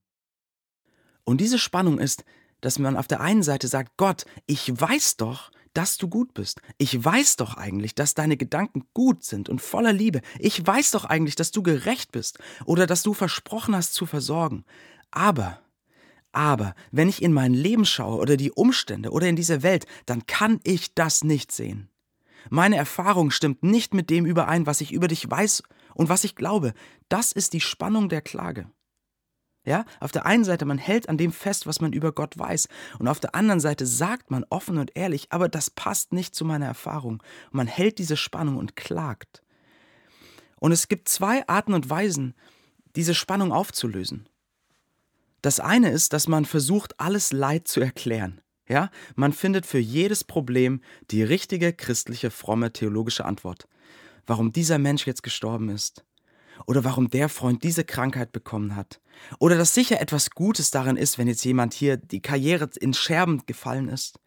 Und 1.24 1.40
diese 1.40 1.58
Spannung 1.58 1.98
ist, 1.98 2.24
dass 2.60 2.78
man 2.78 2.96
auf 2.96 3.06
der 3.06 3.20
einen 3.20 3.42
Seite 3.42 3.68
sagt, 3.68 3.96
Gott, 3.96 4.24
ich 4.46 4.68
weiß 4.78 5.16
doch, 5.16 5.50
dass 5.74 5.98
du 5.98 6.08
gut 6.08 6.32
bist. 6.34 6.60
Ich 6.78 7.04
weiß 7.04 7.36
doch 7.36 7.56
eigentlich, 7.56 7.94
dass 7.94 8.14
deine 8.14 8.36
Gedanken 8.36 8.86
gut 8.94 9.22
sind 9.24 9.48
und 9.48 9.60
voller 9.60 9.92
Liebe. 9.92 10.22
Ich 10.38 10.66
weiß 10.66 10.92
doch 10.92 11.04
eigentlich, 11.04 11.36
dass 11.36 11.50
du 11.50 11.62
gerecht 11.62 12.12
bist 12.12 12.38
oder 12.64 12.86
dass 12.86 13.02
du 13.02 13.12
versprochen 13.12 13.76
hast 13.76 13.94
zu 13.94 14.06
versorgen. 14.06 14.64
Aber, 15.10 15.60
aber, 16.32 16.74
wenn 16.90 17.08
ich 17.08 17.22
in 17.22 17.32
mein 17.32 17.54
Leben 17.54 17.84
schaue 17.84 18.18
oder 18.18 18.36
die 18.36 18.52
Umstände 18.52 19.10
oder 19.10 19.28
in 19.28 19.36
diese 19.36 19.62
Welt, 19.62 19.86
dann 20.06 20.26
kann 20.26 20.60
ich 20.64 20.94
das 20.94 21.22
nicht 21.22 21.52
sehen. 21.52 21.88
Meine 22.50 22.76
Erfahrung 22.76 23.30
stimmt 23.30 23.62
nicht 23.62 23.94
mit 23.94 24.10
dem 24.10 24.26
überein, 24.26 24.66
was 24.66 24.80
ich 24.80 24.92
über 24.92 25.08
dich 25.08 25.30
weiß 25.30 25.62
und 25.94 26.08
was 26.08 26.24
ich 26.24 26.36
glaube. 26.36 26.74
Das 27.08 27.32
ist 27.32 27.52
die 27.52 27.60
Spannung 27.60 28.08
der 28.08 28.20
Klage. 28.20 28.68
Ja, 29.66 29.86
auf 29.98 30.12
der 30.12 30.26
einen 30.26 30.44
Seite, 30.44 30.66
man 30.66 30.76
hält 30.76 31.08
an 31.08 31.16
dem 31.16 31.32
fest, 31.32 31.66
was 31.66 31.80
man 31.80 31.94
über 31.94 32.12
Gott 32.12 32.38
weiß, 32.38 32.68
und 32.98 33.08
auf 33.08 33.18
der 33.18 33.34
anderen 33.34 33.60
Seite 33.60 33.86
sagt 33.86 34.30
man 34.30 34.44
offen 34.50 34.76
und 34.76 34.94
ehrlich, 34.94 35.28
aber 35.30 35.48
das 35.48 35.70
passt 35.70 36.12
nicht 36.12 36.34
zu 36.34 36.44
meiner 36.44 36.66
Erfahrung. 36.66 37.22
Und 37.46 37.54
man 37.54 37.66
hält 37.66 37.98
diese 37.98 38.16
Spannung 38.16 38.58
und 38.58 38.76
klagt. 38.76 39.42
Und 40.60 40.72
es 40.72 40.88
gibt 40.88 41.08
zwei 41.08 41.46
Arten 41.48 41.72
und 41.72 41.88
Weisen, 41.88 42.34
diese 42.94 43.14
Spannung 43.14 43.52
aufzulösen. 43.52 44.28
Das 45.40 45.60
eine 45.60 45.90
ist, 45.90 46.12
dass 46.12 46.28
man 46.28 46.44
versucht, 46.44 46.98
alles 47.00 47.32
Leid 47.32 47.68
zu 47.68 47.80
erklären. 47.80 48.40
Ja, 48.66 48.90
man 49.14 49.34
findet 49.34 49.66
für 49.66 49.78
jedes 49.78 50.24
Problem 50.24 50.80
die 51.10 51.22
richtige 51.22 51.74
christliche, 51.74 52.30
fromme, 52.30 52.72
theologische 52.72 53.26
Antwort. 53.26 53.68
Warum 54.26 54.52
dieser 54.52 54.78
Mensch 54.78 55.06
jetzt 55.06 55.22
gestorben 55.22 55.68
ist, 55.68 56.04
oder 56.66 56.84
warum 56.84 57.08
der 57.10 57.28
Freund 57.28 57.62
diese 57.62 57.84
Krankheit 57.84 58.32
bekommen 58.32 58.76
hat. 58.76 59.00
Oder 59.38 59.56
dass 59.56 59.74
sicher 59.74 60.00
etwas 60.00 60.30
Gutes 60.30 60.70
darin 60.70 60.96
ist, 60.96 61.18
wenn 61.18 61.28
jetzt 61.28 61.44
jemand 61.44 61.74
hier 61.74 61.96
die 61.96 62.22
Karriere 62.22 62.68
in 62.80 62.94
Scherben 62.94 63.44
gefallen 63.46 63.88
ist. 63.88 64.18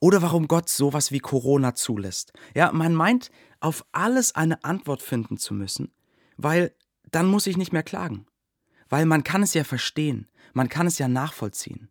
Oder 0.00 0.22
warum 0.22 0.48
Gott 0.48 0.68
sowas 0.68 1.12
wie 1.12 1.20
Corona 1.20 1.74
zulässt. 1.74 2.32
Ja, 2.54 2.72
man 2.72 2.94
meint, 2.94 3.30
auf 3.60 3.84
alles 3.92 4.34
eine 4.34 4.62
Antwort 4.64 5.02
finden 5.02 5.38
zu 5.38 5.54
müssen, 5.54 5.92
weil 6.36 6.74
dann 7.10 7.26
muss 7.26 7.46
ich 7.46 7.56
nicht 7.56 7.72
mehr 7.72 7.82
klagen. 7.82 8.26
Weil 8.88 9.06
man 9.06 9.24
kann 9.24 9.42
es 9.42 9.54
ja 9.54 9.64
verstehen, 9.64 10.28
man 10.52 10.68
kann 10.68 10.86
es 10.86 10.98
ja 10.98 11.08
nachvollziehen. 11.08 11.88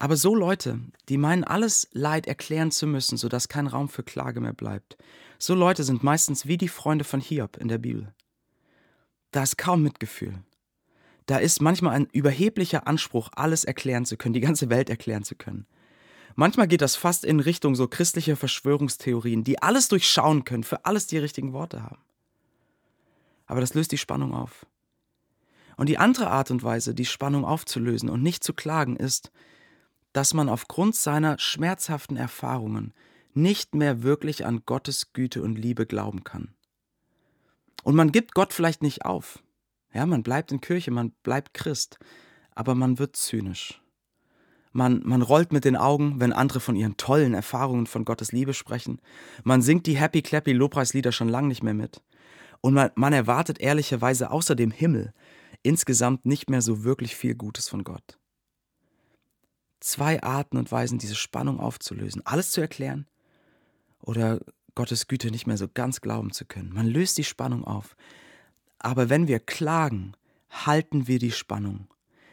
Aber 0.00 0.16
so 0.16 0.34
Leute, 0.34 0.80
die 1.08 1.18
meinen, 1.18 1.44
alles 1.44 1.88
Leid 1.92 2.26
erklären 2.26 2.70
zu 2.70 2.86
müssen, 2.86 3.16
sodass 3.16 3.48
kein 3.48 3.66
Raum 3.66 3.88
für 3.88 4.04
Klage 4.04 4.40
mehr 4.40 4.52
bleibt, 4.52 4.96
so 5.38 5.54
Leute 5.54 5.84
sind 5.84 6.02
meistens 6.02 6.46
wie 6.46 6.56
die 6.56 6.68
Freunde 6.68 7.04
von 7.04 7.20
Hiob 7.20 7.56
in 7.56 7.68
der 7.68 7.78
Bibel 7.78 8.14
da 9.30 9.42
ist 9.42 9.58
kaum 9.58 9.82
Mitgefühl. 9.82 10.42
Da 11.26 11.36
ist 11.36 11.60
manchmal 11.60 11.94
ein 11.94 12.08
überheblicher 12.12 12.86
Anspruch, 12.86 13.28
alles 13.34 13.64
erklären 13.64 14.06
zu 14.06 14.16
können, 14.16 14.32
die 14.32 14.40
ganze 14.40 14.70
Welt 14.70 14.88
erklären 14.88 15.24
zu 15.24 15.34
können. 15.34 15.66
Manchmal 16.34 16.68
geht 16.68 16.80
das 16.80 16.96
fast 16.96 17.24
in 17.24 17.40
Richtung 17.40 17.74
so 17.74 17.88
christlicher 17.88 18.36
Verschwörungstheorien, 18.36 19.44
die 19.44 19.60
alles 19.60 19.88
durchschauen 19.88 20.44
können, 20.44 20.64
für 20.64 20.84
alles 20.84 21.06
die 21.06 21.18
richtigen 21.18 21.52
Worte 21.52 21.82
haben. 21.82 21.98
Aber 23.46 23.60
das 23.60 23.74
löst 23.74 23.92
die 23.92 23.98
Spannung 23.98 24.34
auf. 24.34 24.66
Und 25.76 25.88
die 25.88 25.98
andere 25.98 26.30
Art 26.30 26.50
und 26.50 26.62
Weise, 26.62 26.94
die 26.94 27.04
Spannung 27.04 27.44
aufzulösen 27.44 28.08
und 28.08 28.22
nicht 28.22 28.42
zu 28.42 28.54
klagen, 28.54 28.96
ist, 28.96 29.30
dass 30.12 30.32
man 30.32 30.48
aufgrund 30.48 30.96
seiner 30.96 31.38
schmerzhaften 31.38 32.16
Erfahrungen 32.16 32.94
nicht 33.34 33.74
mehr 33.74 34.02
wirklich 34.02 34.46
an 34.46 34.62
Gottes 34.64 35.12
Güte 35.12 35.42
und 35.42 35.56
Liebe 35.56 35.86
glauben 35.86 36.24
kann. 36.24 36.54
Und 37.84 37.94
man 37.94 38.12
gibt 38.12 38.34
Gott 38.34 38.52
vielleicht 38.52 38.82
nicht 38.82 39.04
auf. 39.04 39.42
Ja, 39.92 40.04
man 40.06 40.22
bleibt 40.22 40.52
in 40.52 40.60
Kirche, 40.60 40.90
man 40.90 41.12
bleibt 41.22 41.54
Christ, 41.54 41.98
aber 42.54 42.74
man 42.74 42.98
wird 42.98 43.16
zynisch. 43.16 43.82
Man, 44.72 45.00
man 45.04 45.22
rollt 45.22 45.52
mit 45.52 45.64
den 45.64 45.76
Augen, 45.76 46.20
wenn 46.20 46.32
andere 46.32 46.60
von 46.60 46.76
ihren 46.76 46.96
tollen 46.96 47.34
Erfahrungen 47.34 47.86
von 47.86 48.04
Gottes 48.04 48.32
Liebe 48.32 48.52
sprechen. 48.52 49.00
Man 49.42 49.62
singt 49.62 49.86
die 49.86 49.96
Happy 49.96 50.22
Clappy 50.22 50.52
Lobpreislieder 50.52 51.10
schon 51.10 51.28
lange 51.28 51.48
nicht 51.48 51.62
mehr 51.62 51.74
mit. 51.74 52.02
Und 52.60 52.74
man, 52.74 52.90
man 52.94 53.12
erwartet 53.12 53.60
ehrlicherweise 53.60 54.30
außer 54.30 54.54
dem 54.54 54.70
Himmel 54.70 55.14
insgesamt 55.62 56.26
nicht 56.26 56.50
mehr 56.50 56.62
so 56.62 56.84
wirklich 56.84 57.16
viel 57.16 57.34
Gutes 57.34 57.68
von 57.68 57.84
Gott. 57.84 58.18
Zwei 59.80 60.22
Arten 60.22 60.56
und 60.56 60.70
Weisen, 60.70 60.98
diese 60.98 61.14
Spannung 61.14 61.60
aufzulösen. 61.60 62.22
Alles 62.26 62.50
zu 62.50 62.60
erklären 62.60 63.06
oder 64.00 64.40
Gottes 64.78 65.08
Güte 65.08 65.32
nicht 65.32 65.48
mehr 65.48 65.56
so 65.56 65.66
ganz 65.66 66.00
glauben 66.00 66.30
zu 66.30 66.44
können. 66.44 66.72
Man 66.72 66.86
löst 66.86 67.18
die 67.18 67.24
Spannung 67.24 67.64
auf. 67.64 67.96
Aber 68.78 69.10
wenn 69.10 69.26
wir 69.26 69.40
klagen, 69.40 70.12
halten 70.50 71.08
wir 71.08 71.18
die 71.18 71.32
Spannung. 71.32 71.88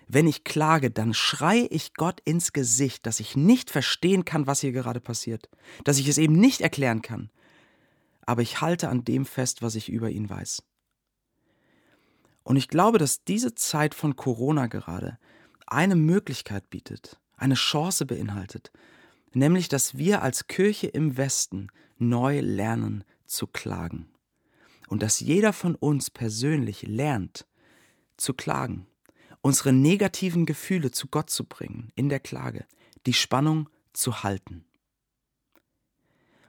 Wenn 0.07 0.27
ich 0.27 0.43
klage, 0.43 0.91
dann 0.91 1.15
schreie 1.15 1.65
ich 1.65 1.95
Gott 1.95 2.19
ins 2.23 2.53
Gesicht, 2.53 3.07
dass 3.07 3.19
ich 3.19 3.35
nicht 3.35 3.71
verstehen 3.71 4.25
kann, 4.25 4.45
was 4.45 4.61
hier 4.61 4.73
gerade 4.73 4.99
passiert, 4.99 5.49
dass 5.85 5.97
ich 5.97 6.07
es 6.07 6.19
eben 6.19 6.35
nicht 6.35 6.61
erklären 6.61 7.01
kann. 7.01 7.31
Aber 8.27 8.43
ich 8.43 8.61
halte 8.61 8.89
an 8.89 9.03
dem 9.03 9.25
fest, 9.25 9.63
was 9.63 9.73
ich 9.73 9.89
über 9.89 10.11
ihn 10.11 10.29
weiß. 10.29 10.61
Und 12.43 12.57
ich 12.57 12.67
glaube, 12.67 12.99
dass 12.99 13.23
diese 13.23 13.55
Zeit 13.55 13.95
von 13.95 14.15
Corona 14.15 14.67
gerade 14.67 15.17
eine 15.65 15.95
Möglichkeit 15.95 16.69
bietet, 16.69 17.19
eine 17.37 17.55
Chance 17.55 18.05
beinhaltet, 18.05 18.71
nämlich 19.35 19.67
dass 19.67 19.97
wir 19.97 20.21
als 20.21 20.47
Kirche 20.47 20.87
im 20.87 21.17
Westen 21.17 21.67
neu 21.97 22.39
lernen 22.39 23.03
zu 23.25 23.47
klagen. 23.47 24.09
Und 24.87 25.01
dass 25.01 25.19
jeder 25.19 25.53
von 25.53 25.75
uns 25.75 26.09
persönlich 26.09 26.83
lernt 26.83 27.47
zu 28.17 28.33
klagen, 28.33 28.87
unsere 29.41 29.73
negativen 29.73 30.45
Gefühle 30.45 30.91
zu 30.91 31.07
Gott 31.07 31.29
zu 31.29 31.43
bringen 31.43 31.91
in 31.95 32.09
der 32.09 32.19
Klage, 32.19 32.65
die 33.05 33.13
Spannung 33.13 33.69
zu 33.93 34.23
halten. 34.23 34.65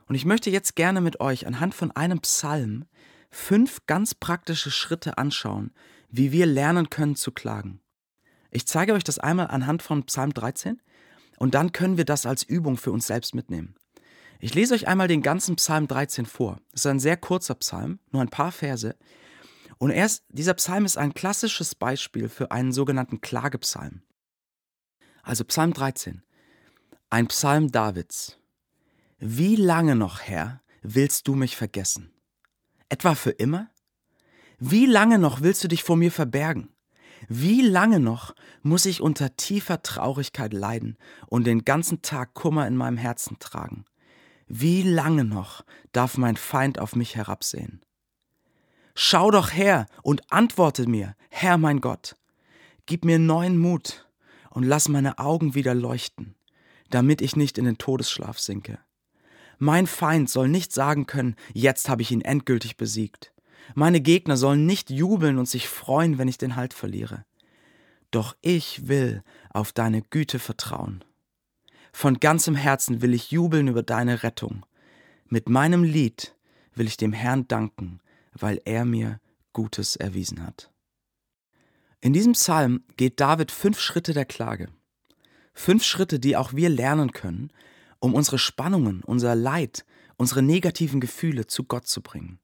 Und 0.07 0.15
ich 0.15 0.25
möchte 0.25 0.51
jetzt 0.51 0.77
gerne 0.77 1.01
mit 1.01 1.21
euch 1.21 1.47
anhand 1.47 1.75
von 1.75 1.91
einem 1.91 2.21
Psalm 2.21 2.85
fünf 3.31 3.87
ganz 3.87 4.15
praktische 4.15 4.71
Schritte 4.71 5.19
anschauen, 5.19 5.73
wie 6.09 6.33
wir 6.33 6.47
lernen 6.47 6.89
können 6.91 7.17
zu 7.17 7.33
klagen. 7.33 7.81
Ich 8.51 8.67
zeige 8.67 8.93
euch 8.93 9.05
das 9.05 9.19
einmal 9.19 9.49
anhand 9.49 9.83
von 9.83 10.05
Psalm 10.05 10.33
13 10.33 10.81
und 11.39 11.55
dann 11.55 11.73
können 11.73 11.97
wir 11.97 12.05
das 12.05 12.27
als 12.27 12.43
Übung 12.43 12.77
für 12.77 12.93
uns 12.93 13.07
selbst 13.07 13.35
mitnehmen. 13.35 13.75
Ich 14.39 14.55
lese 14.55 14.75
euch 14.75 14.87
einmal 14.87 15.09
den 15.09 15.23
ganzen 15.23 15.57
Psalm 15.57 15.89
13 15.89 16.27
vor. 16.27 16.61
Es 16.73 16.81
ist 16.81 16.87
ein 16.87 17.01
sehr 17.01 17.17
kurzer 17.17 17.55
Psalm, 17.55 18.01
nur 18.11 18.23
ein 18.23 18.29
paar 18.29 18.53
Verse. 18.53 18.95
Und 19.79 19.91
erst 19.91 20.25
dieser 20.29 20.55
Psalm 20.55 20.85
ist 20.85 20.99
ein 20.99 21.15
klassisches 21.15 21.75
Beispiel 21.75 22.29
für 22.29 22.51
einen 22.51 22.73
sogenannten 22.73 23.21
Klagepsalm. 23.21 24.03
Also 25.23 25.45
Psalm 25.45 25.73
13. 25.73 26.23
Ein 27.11 27.29
Psalm 27.29 27.71
Davids. 27.71 28.39
Wie 29.19 29.57
lange 29.57 29.97
noch, 29.97 30.21
Herr, 30.21 30.63
willst 30.83 31.29
du 31.29 31.35
mich 31.35 31.57
vergessen? 31.57 32.13
Etwa 32.89 33.15
für 33.15 33.31
immer? 33.31 33.71
Wie 34.59 34.87
lange 34.87 35.19
noch 35.19 35.41
willst 35.41 35.65
du 35.65 35.69
dich 35.69 35.83
vor 35.83 35.97
mir 35.97 36.13
verbergen? 36.13 36.76
Wie 37.29 37.63
lange 37.63 38.01
noch 38.01 38.35
muss 38.63 38.87
ich 38.87 39.01
unter 39.01 39.37
tiefer 39.37 39.83
Traurigkeit 39.83 40.53
leiden 40.53 40.97
und 41.27 41.47
den 41.47 41.65
ganzen 41.65 42.03
Tag 42.03 42.35
Kummer 42.35 42.67
in 42.67 42.77
meinem 42.77 42.97
Herzen 42.97 43.39
tragen? 43.39 43.85
Wie 44.49 44.83
lange 44.83 45.25
noch 45.25 45.65
darf 45.93 46.19
mein 46.19 46.37
Feind 46.37 46.79
auf 46.79 46.95
mich 46.95 47.17
herabsehen? 47.17 47.85
Schau 48.95 49.31
doch 49.31 49.53
her 49.53 49.87
und 50.03 50.33
antworte 50.33 50.89
mir, 50.89 51.15
Herr 51.29 51.59
mein 51.59 51.81
Gott. 51.81 52.17
Gib 52.87 53.05
mir 53.05 53.19
neuen 53.19 53.59
Mut 53.59 54.09
und 54.51 54.63
lass 54.63 54.89
meine 54.89 55.19
Augen 55.19 55.55
wieder 55.55 55.75
leuchten, 55.75 56.35
damit 56.91 57.21
ich 57.21 57.37
nicht 57.37 57.59
in 57.59 57.65
den 57.65 57.79
Todesschlaf 57.79 58.39
sinke. 58.39 58.79
Mein 59.59 59.87
Feind 59.87 60.31
soll 60.31 60.49
nicht 60.49 60.73
sagen 60.73 61.07
können, 61.07 61.35
jetzt 61.53 61.89
habe 61.89 62.03
ich 62.03 62.11
ihn 62.11 62.21
endgültig 62.21 62.77
besiegt. 62.77 63.33
Meine 63.75 64.01
Gegner 64.01 64.37
sollen 64.37 64.67
nicht 64.67 64.91
jubeln 64.91 65.39
und 65.39 65.49
sich 65.49 65.69
freuen, 65.69 66.19
wenn 66.19 66.29
ich 66.29 66.39
den 66.39 66.57
Halt 66.57 66.75
verliere. 66.75 67.25
Doch 68.11 68.37
ich 68.41 68.89
will 68.89 69.23
auf 69.51 69.73
deine 69.73 70.03
Güte 70.03 70.39
vertrauen. 70.39 71.05
Von 71.93 72.21
ganzem 72.21 72.55
Herzen 72.55 73.03
will 73.03 73.15
ich 73.15 73.31
jubeln 73.31 73.69
über 73.69 73.83
deine 73.83 74.23
Rettung. 74.23 74.65
Mit 75.29 75.49
meinem 75.49 75.83
Lied 75.83 76.37
will 76.75 76.87
ich 76.87 76.97
dem 76.97 77.13
Herrn 77.13 77.49
danken, 77.49 78.01
weil 78.33 78.61
er 78.65 78.85
mir 78.85 79.21
Gutes 79.53 79.97
erwiesen 79.97 80.47
hat. 80.47 80.71
In 82.01 82.13
diesem 82.13 82.35
Psalm 82.35 82.85
geht 82.97 83.19
David 83.21 83.51
fünf 83.51 83.81
Schritte 83.81 84.13
der 84.13 84.27
Klage. 84.27 84.69
Fünf 85.55 85.83
Schritte, 85.83 86.21
die 86.21 86.37
auch 86.37 86.53
wir 86.53 86.69
lernen 86.69 87.13
können, 87.13 87.51
um 87.99 88.15
unsere 88.15 88.39
Spannungen, 88.39 89.03
unser 89.03 89.35
Leid, 89.35 89.87
unsere 90.17 90.43
negativen 90.43 91.01
Gefühle 91.01 91.47
zu 91.47 91.65
Gott 91.65 91.87
zu 91.87 92.03
bringen. 92.03 92.39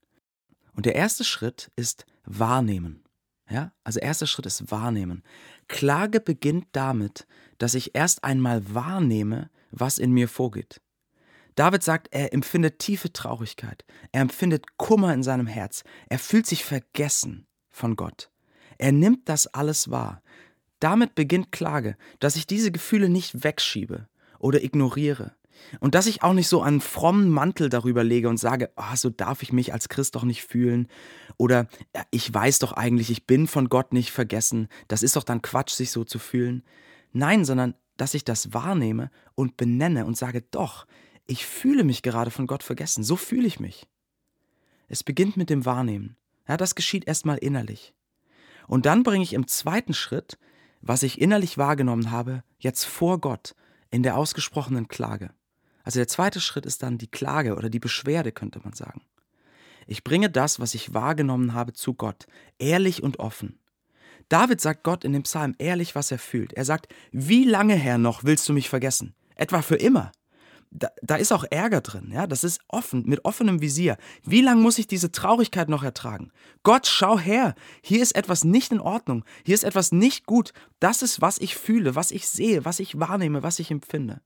Und 0.74 0.86
der 0.86 0.94
erste 0.94 1.24
Schritt 1.24 1.70
ist 1.76 2.06
wahrnehmen. 2.24 3.04
Ja? 3.48 3.72
Also 3.84 4.00
erster 4.00 4.26
Schritt 4.26 4.46
ist 4.46 4.70
wahrnehmen. 4.70 5.22
Klage 5.68 6.20
beginnt 6.20 6.66
damit, 6.72 7.26
dass 7.58 7.74
ich 7.74 7.94
erst 7.94 8.24
einmal 8.24 8.74
wahrnehme, 8.74 9.50
was 9.70 9.98
in 9.98 10.12
mir 10.12 10.28
vorgeht. 10.28 10.80
David 11.54 11.82
sagt, 11.82 12.08
er 12.12 12.32
empfindet 12.32 12.78
tiefe 12.78 13.12
Traurigkeit, 13.12 13.84
er 14.10 14.22
empfindet 14.22 14.78
Kummer 14.78 15.12
in 15.12 15.22
seinem 15.22 15.46
Herz, 15.46 15.84
er 16.08 16.18
fühlt 16.18 16.46
sich 16.46 16.64
vergessen 16.64 17.46
von 17.70 17.94
Gott. 17.94 18.30
Er 18.78 18.92
nimmt 18.92 19.28
das 19.28 19.46
alles 19.48 19.90
wahr. 19.90 20.22
Damit 20.80 21.14
beginnt 21.14 21.52
Klage, 21.52 21.96
dass 22.20 22.36
ich 22.36 22.46
diese 22.46 22.72
Gefühle 22.72 23.08
nicht 23.08 23.44
wegschiebe 23.44 24.08
oder 24.38 24.64
ignoriere. 24.64 25.36
Und 25.80 25.94
dass 25.94 26.06
ich 26.06 26.22
auch 26.22 26.32
nicht 26.32 26.48
so 26.48 26.62
einen 26.62 26.80
frommen 26.80 27.30
Mantel 27.30 27.68
darüber 27.68 28.04
lege 28.04 28.28
und 28.28 28.36
sage, 28.36 28.70
oh, 28.76 28.94
so 28.94 29.10
darf 29.10 29.42
ich 29.42 29.52
mich 29.52 29.72
als 29.72 29.88
Christ 29.88 30.14
doch 30.14 30.24
nicht 30.24 30.42
fühlen. 30.42 30.88
Oder 31.36 31.66
ich 32.10 32.32
weiß 32.32 32.58
doch 32.58 32.72
eigentlich, 32.72 33.10
ich 33.10 33.26
bin 33.26 33.46
von 33.46 33.68
Gott 33.68 33.92
nicht 33.92 34.10
vergessen. 34.10 34.68
Das 34.88 35.02
ist 35.02 35.16
doch 35.16 35.24
dann 35.24 35.42
Quatsch, 35.42 35.72
sich 35.72 35.90
so 35.90 36.04
zu 36.04 36.18
fühlen. 36.18 36.62
Nein, 37.12 37.44
sondern 37.44 37.74
dass 37.96 38.14
ich 38.14 38.24
das 38.24 38.52
wahrnehme 38.52 39.10
und 39.34 39.56
benenne 39.56 40.06
und 40.06 40.16
sage, 40.16 40.42
doch, 40.50 40.86
ich 41.26 41.46
fühle 41.46 41.84
mich 41.84 42.02
gerade 42.02 42.30
von 42.30 42.46
Gott 42.46 42.62
vergessen. 42.62 43.04
So 43.04 43.16
fühle 43.16 43.46
ich 43.46 43.60
mich. 43.60 43.86
Es 44.88 45.04
beginnt 45.04 45.36
mit 45.36 45.50
dem 45.50 45.64
Wahrnehmen. 45.64 46.16
Ja, 46.48 46.56
das 46.56 46.74
geschieht 46.74 47.06
erstmal 47.06 47.38
innerlich. 47.38 47.94
Und 48.66 48.86
dann 48.86 49.02
bringe 49.02 49.22
ich 49.22 49.32
im 49.32 49.46
zweiten 49.46 49.94
Schritt, 49.94 50.38
was 50.80 51.02
ich 51.02 51.20
innerlich 51.20 51.58
wahrgenommen 51.58 52.10
habe, 52.10 52.42
jetzt 52.58 52.84
vor 52.84 53.20
Gott 53.20 53.54
in 53.90 54.02
der 54.02 54.16
ausgesprochenen 54.16 54.88
Klage. 54.88 55.30
Also 55.84 55.98
der 55.98 56.08
zweite 56.08 56.40
Schritt 56.40 56.66
ist 56.66 56.82
dann 56.82 56.98
die 56.98 57.10
Klage 57.10 57.56
oder 57.56 57.70
die 57.70 57.80
Beschwerde, 57.80 58.32
könnte 58.32 58.60
man 58.62 58.72
sagen. 58.72 59.02
Ich 59.86 60.04
bringe 60.04 60.30
das, 60.30 60.60
was 60.60 60.74
ich 60.74 60.94
wahrgenommen 60.94 61.54
habe, 61.54 61.72
zu 61.72 61.94
Gott, 61.94 62.26
ehrlich 62.58 63.02
und 63.02 63.18
offen. 63.18 63.58
David 64.28 64.60
sagt 64.60 64.84
Gott 64.84 65.04
in 65.04 65.12
dem 65.12 65.24
Psalm 65.24 65.54
ehrlich, 65.58 65.94
was 65.94 66.10
er 66.10 66.18
fühlt. 66.18 66.52
Er 66.52 66.64
sagt, 66.64 66.92
wie 67.10 67.44
lange, 67.44 67.74
Herr, 67.74 67.98
noch 67.98 68.24
willst 68.24 68.48
du 68.48 68.52
mich 68.52 68.68
vergessen? 68.68 69.14
Etwa 69.34 69.60
für 69.62 69.76
immer 69.76 70.12
da, 70.72 70.88
da 71.02 71.16
ist 71.16 71.32
auch 71.32 71.44
Ärger 71.50 71.80
drin, 71.80 72.10
ja, 72.12 72.26
das 72.26 72.44
ist 72.44 72.60
offen, 72.68 73.04
mit 73.06 73.24
offenem 73.24 73.60
Visier. 73.60 73.96
Wie 74.24 74.40
lange 74.40 74.62
muss 74.62 74.78
ich 74.78 74.86
diese 74.86 75.12
Traurigkeit 75.12 75.68
noch 75.68 75.82
ertragen? 75.82 76.32
Gott, 76.62 76.86
schau 76.86 77.18
her, 77.18 77.54
hier 77.82 78.02
ist 78.02 78.16
etwas 78.16 78.44
nicht 78.44 78.72
in 78.72 78.80
Ordnung, 78.80 79.24
hier 79.44 79.54
ist 79.54 79.64
etwas 79.64 79.92
nicht 79.92 80.26
gut. 80.26 80.52
Das 80.80 81.02
ist, 81.02 81.20
was 81.20 81.38
ich 81.38 81.56
fühle, 81.56 81.94
was 81.94 82.10
ich 82.10 82.26
sehe, 82.26 82.64
was 82.64 82.80
ich 82.80 82.98
wahrnehme, 82.98 83.42
was 83.42 83.58
ich 83.58 83.70
empfinde. 83.70 84.22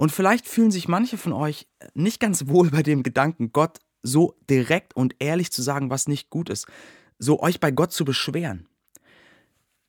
Und 0.00 0.10
vielleicht 0.10 0.48
fühlen 0.48 0.70
sich 0.70 0.88
manche 0.88 1.18
von 1.18 1.34
euch 1.34 1.68
nicht 1.92 2.20
ganz 2.20 2.46
wohl 2.46 2.70
bei 2.70 2.82
dem 2.82 3.02
Gedanken, 3.02 3.52
Gott 3.52 3.80
so 4.02 4.34
direkt 4.48 4.96
und 4.96 5.14
ehrlich 5.18 5.52
zu 5.52 5.60
sagen, 5.60 5.90
was 5.90 6.08
nicht 6.08 6.30
gut 6.30 6.48
ist, 6.48 6.66
so 7.18 7.42
euch 7.42 7.60
bei 7.60 7.70
Gott 7.70 7.92
zu 7.92 8.06
beschweren. 8.06 8.66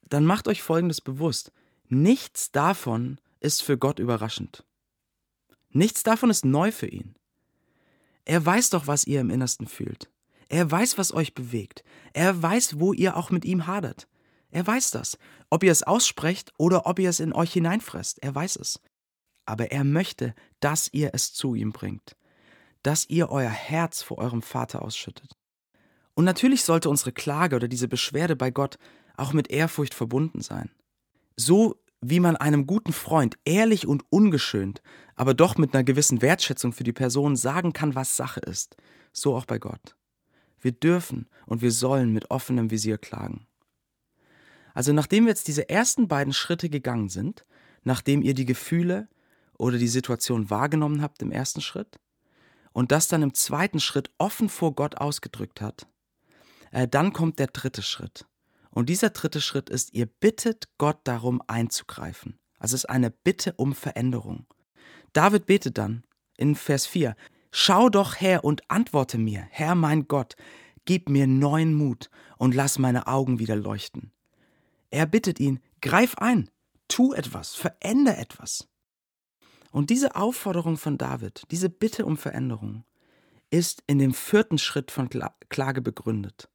Dann 0.10 0.26
macht 0.26 0.50
euch 0.50 0.64
Folgendes 0.64 1.00
bewusst. 1.00 1.54
Nichts 1.88 2.52
davon 2.52 3.22
ist 3.40 3.64
für 3.64 3.78
Gott 3.78 4.00
überraschend. 4.00 4.66
Nichts 5.70 6.04
davon 6.04 6.30
ist 6.30 6.44
neu 6.44 6.74
für 6.74 6.88
ihn. 6.88 7.16
Er 8.26 8.46
weiß 8.46 8.72
doch, 8.72 8.88
was 8.88 9.08
ihr 9.08 9.22
im 9.22 9.30
Innersten 9.30 9.66
fühlt. 9.66 10.12
Er 10.50 10.70
weiß, 10.70 10.98
was 10.98 11.14
euch 11.14 11.36
bewegt. 11.36 11.86
Er 12.12 12.42
weiß, 12.42 12.82
wo 12.82 12.92
ihr 12.92 13.16
auch 13.16 13.30
mit 13.30 13.46
ihm 13.46 13.66
hadert. 13.66 14.10
Er 14.50 14.68
weiß 14.68 14.92
das. 14.92 15.18
Ob 15.50 15.64
ihr 15.64 15.72
es 15.72 15.84
aussprecht 15.84 16.52
oder 16.58 16.86
ob 16.86 17.00
ihr 17.00 17.10
es 17.10 17.22
in 17.22 17.32
euch 17.32 17.54
hineinfresst, 17.54 18.22
er 18.22 18.36
weiß 18.36 18.58
es. 18.58 18.82
Aber 19.46 19.72
er 19.72 19.84
möchte, 19.84 20.34
dass 20.60 20.90
ihr 20.92 21.12
es 21.14 21.34
zu 21.34 21.56
ihm 21.56 21.72
bringt. 21.72 22.16
Dass 22.84 23.10
ihr 23.10 23.30
euer 23.30 23.50
Herz 23.50 24.02
vor 24.02 24.18
eurem 24.18 24.42
Vater 24.42 24.82
ausschüttet. 24.82 25.36
Und 26.14 26.26
natürlich 26.26 26.64
sollte 26.64 26.90
unsere 26.90 27.12
Klage 27.12 27.56
oder 27.56 27.68
diese 27.68 27.88
Beschwerde 27.88 28.36
bei 28.36 28.52
Gott 28.52 28.78
auch 29.18 29.34
mit 29.34 29.50
Ehrfurcht 29.50 29.94
verbunden 29.94 30.42
sein. 30.42 30.70
So 31.36 31.82
wie 32.02 32.20
man 32.20 32.36
einem 32.36 32.66
guten 32.66 32.94
Freund 32.94 33.38
ehrlich 33.46 33.88
und 33.88 34.04
ungeschönt, 34.10 34.82
aber 35.16 35.34
doch 35.34 35.58
mit 35.58 35.74
einer 35.74 35.84
gewissen 35.84 36.22
Wertschätzung 36.22 36.74
für 36.74 36.84
die 36.84 36.94
Person 36.94 37.36
sagen 37.36 37.74
kann, 37.74 37.96
was 37.96 38.18
Sache 38.18 38.40
ist, 38.40 38.76
so 39.14 39.36
auch 39.36 39.46
bei 39.46 39.60
Gott. 39.60 39.96
Wir 40.60 40.72
dürfen 40.72 41.28
und 41.46 41.62
wir 41.62 41.72
sollen 41.72 42.12
mit 42.12 42.32
offenem 42.32 42.72
Visier 42.72 42.98
klagen. 42.98 43.46
Also 44.74 44.94
nachdem 44.94 45.26
wir 45.26 45.30
jetzt 45.30 45.48
diese 45.48 45.70
ersten 45.70 46.08
beiden 46.08 46.34
Schritte 46.34 46.70
gegangen 46.70 47.10
sind, 47.10 47.46
nachdem 47.84 48.22
ihr 48.22 48.34
die 48.34 48.46
Gefühle 48.46 49.08
oder 49.62 49.78
die 49.78 49.88
Situation 49.88 50.50
wahrgenommen 50.50 51.04
habt 51.04 51.22
im 51.22 51.32
ersten 51.32 51.62
Schritt 51.62 52.00
und 52.74 52.92
das 52.92 53.08
dann 53.08 53.22
im 53.22 53.36
zweiten 53.36 53.80
Schritt 53.80 54.10
offen 54.18 54.50
vor 54.50 54.74
Gott 54.74 54.98
ausgedrückt 54.98 55.62
hat, 55.62 55.88
äh, 56.72 56.88
dann 56.88 57.14
kommt 57.14 57.38
der 57.38 57.48
dritte 57.48 57.84
Schritt. 57.84 58.26
Und 58.72 58.90
dieser 58.90 59.12
dritte 59.12 59.40
Schritt 59.40 59.70
ist, 59.70 59.94
ihr 59.94 60.08
bittet 60.08 60.70
Gott 60.80 61.00
darum 61.04 61.44
einzugreifen. 61.46 62.40
Also 62.58 62.74
es 62.74 62.86
ist 62.86 62.90
eine 62.90 63.12
Bitte 63.12 63.54
um 63.54 63.76
Veränderung. 63.76 64.48
David 65.14 65.46
betet 65.46 65.78
dann 65.78 66.06
in 66.38 66.56
Vers 66.56 66.88
4, 66.88 67.16
Schau 67.52 67.90
doch 67.90 68.20
her 68.20 68.44
und 68.44 68.64
antworte 68.72 69.20
mir, 69.20 69.46
Herr 69.52 69.76
mein 69.76 70.08
Gott, 70.08 70.36
gib 70.86 71.08
mir 71.08 71.28
neuen 71.28 71.76
Mut 71.76 72.10
und 72.38 72.56
lass 72.56 72.80
meine 72.80 73.06
Augen 73.06 73.38
wieder 73.38 73.58
leuchten. 73.58 74.12
Er 74.90 75.06
bittet 75.06 75.40
ihn, 75.40 75.60
greif 75.82 76.16
ein, 76.16 76.50
tu 76.88 77.14
etwas, 77.14 77.54
veränder 77.54 78.18
etwas. 78.18 78.71
Und 79.72 79.90
diese 79.90 80.16
Aufforderung 80.16 80.78
von 80.78 80.98
David, 80.98 81.44
diese 81.50 81.70
Bitte 81.70 82.06
um 82.06 82.18
Veränderung, 82.18 82.84
ist 83.50 83.84
in 83.88 84.00
dem 84.00 84.14
vierten 84.14 84.58
Schritt 84.58 84.92
von 84.92 85.10
Klage 85.50 85.82
begründet. 85.82 86.50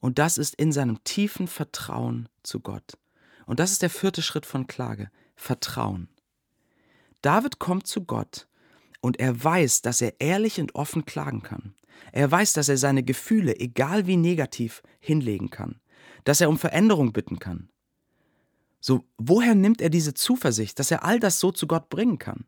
Und 0.00 0.18
das 0.18 0.38
ist 0.38 0.54
in 0.54 0.72
seinem 0.72 1.02
tiefen 1.04 1.46
Vertrauen 1.46 2.28
zu 2.42 2.60
Gott. 2.60 2.98
Und 3.46 3.60
das 3.60 3.72
ist 3.72 3.82
der 3.82 3.90
vierte 3.90 4.22
Schritt 4.22 4.46
von 4.46 4.66
Klage. 4.66 5.10
Vertrauen. 5.36 6.08
David 7.22 7.58
kommt 7.58 7.86
zu 7.86 8.04
Gott 8.04 8.46
und 9.00 9.18
er 9.18 9.42
weiß, 9.42 9.82
dass 9.82 10.00
er 10.00 10.20
ehrlich 10.20 10.60
und 10.60 10.74
offen 10.74 11.04
klagen 11.04 11.42
kann. 11.42 11.74
Er 12.12 12.30
weiß, 12.30 12.54
dass 12.54 12.68
er 12.68 12.78
seine 12.78 13.02
Gefühle, 13.02 13.58
egal 13.58 14.06
wie 14.06 14.16
negativ, 14.16 14.82
hinlegen 15.00 15.50
kann. 15.50 15.80
Dass 16.24 16.40
er 16.40 16.48
um 16.48 16.58
Veränderung 16.58 17.12
bitten 17.12 17.38
kann. 17.38 17.68
So, 18.80 19.04
woher 19.18 19.54
nimmt 19.54 19.80
er 19.80 19.90
diese 19.90 20.14
Zuversicht, 20.14 20.78
dass 20.78 20.90
er 20.90 21.04
all 21.04 21.20
das 21.20 21.38
so 21.38 21.52
zu 21.52 21.66
Gott 21.66 21.90
bringen 21.90 22.18
kann? 22.18 22.46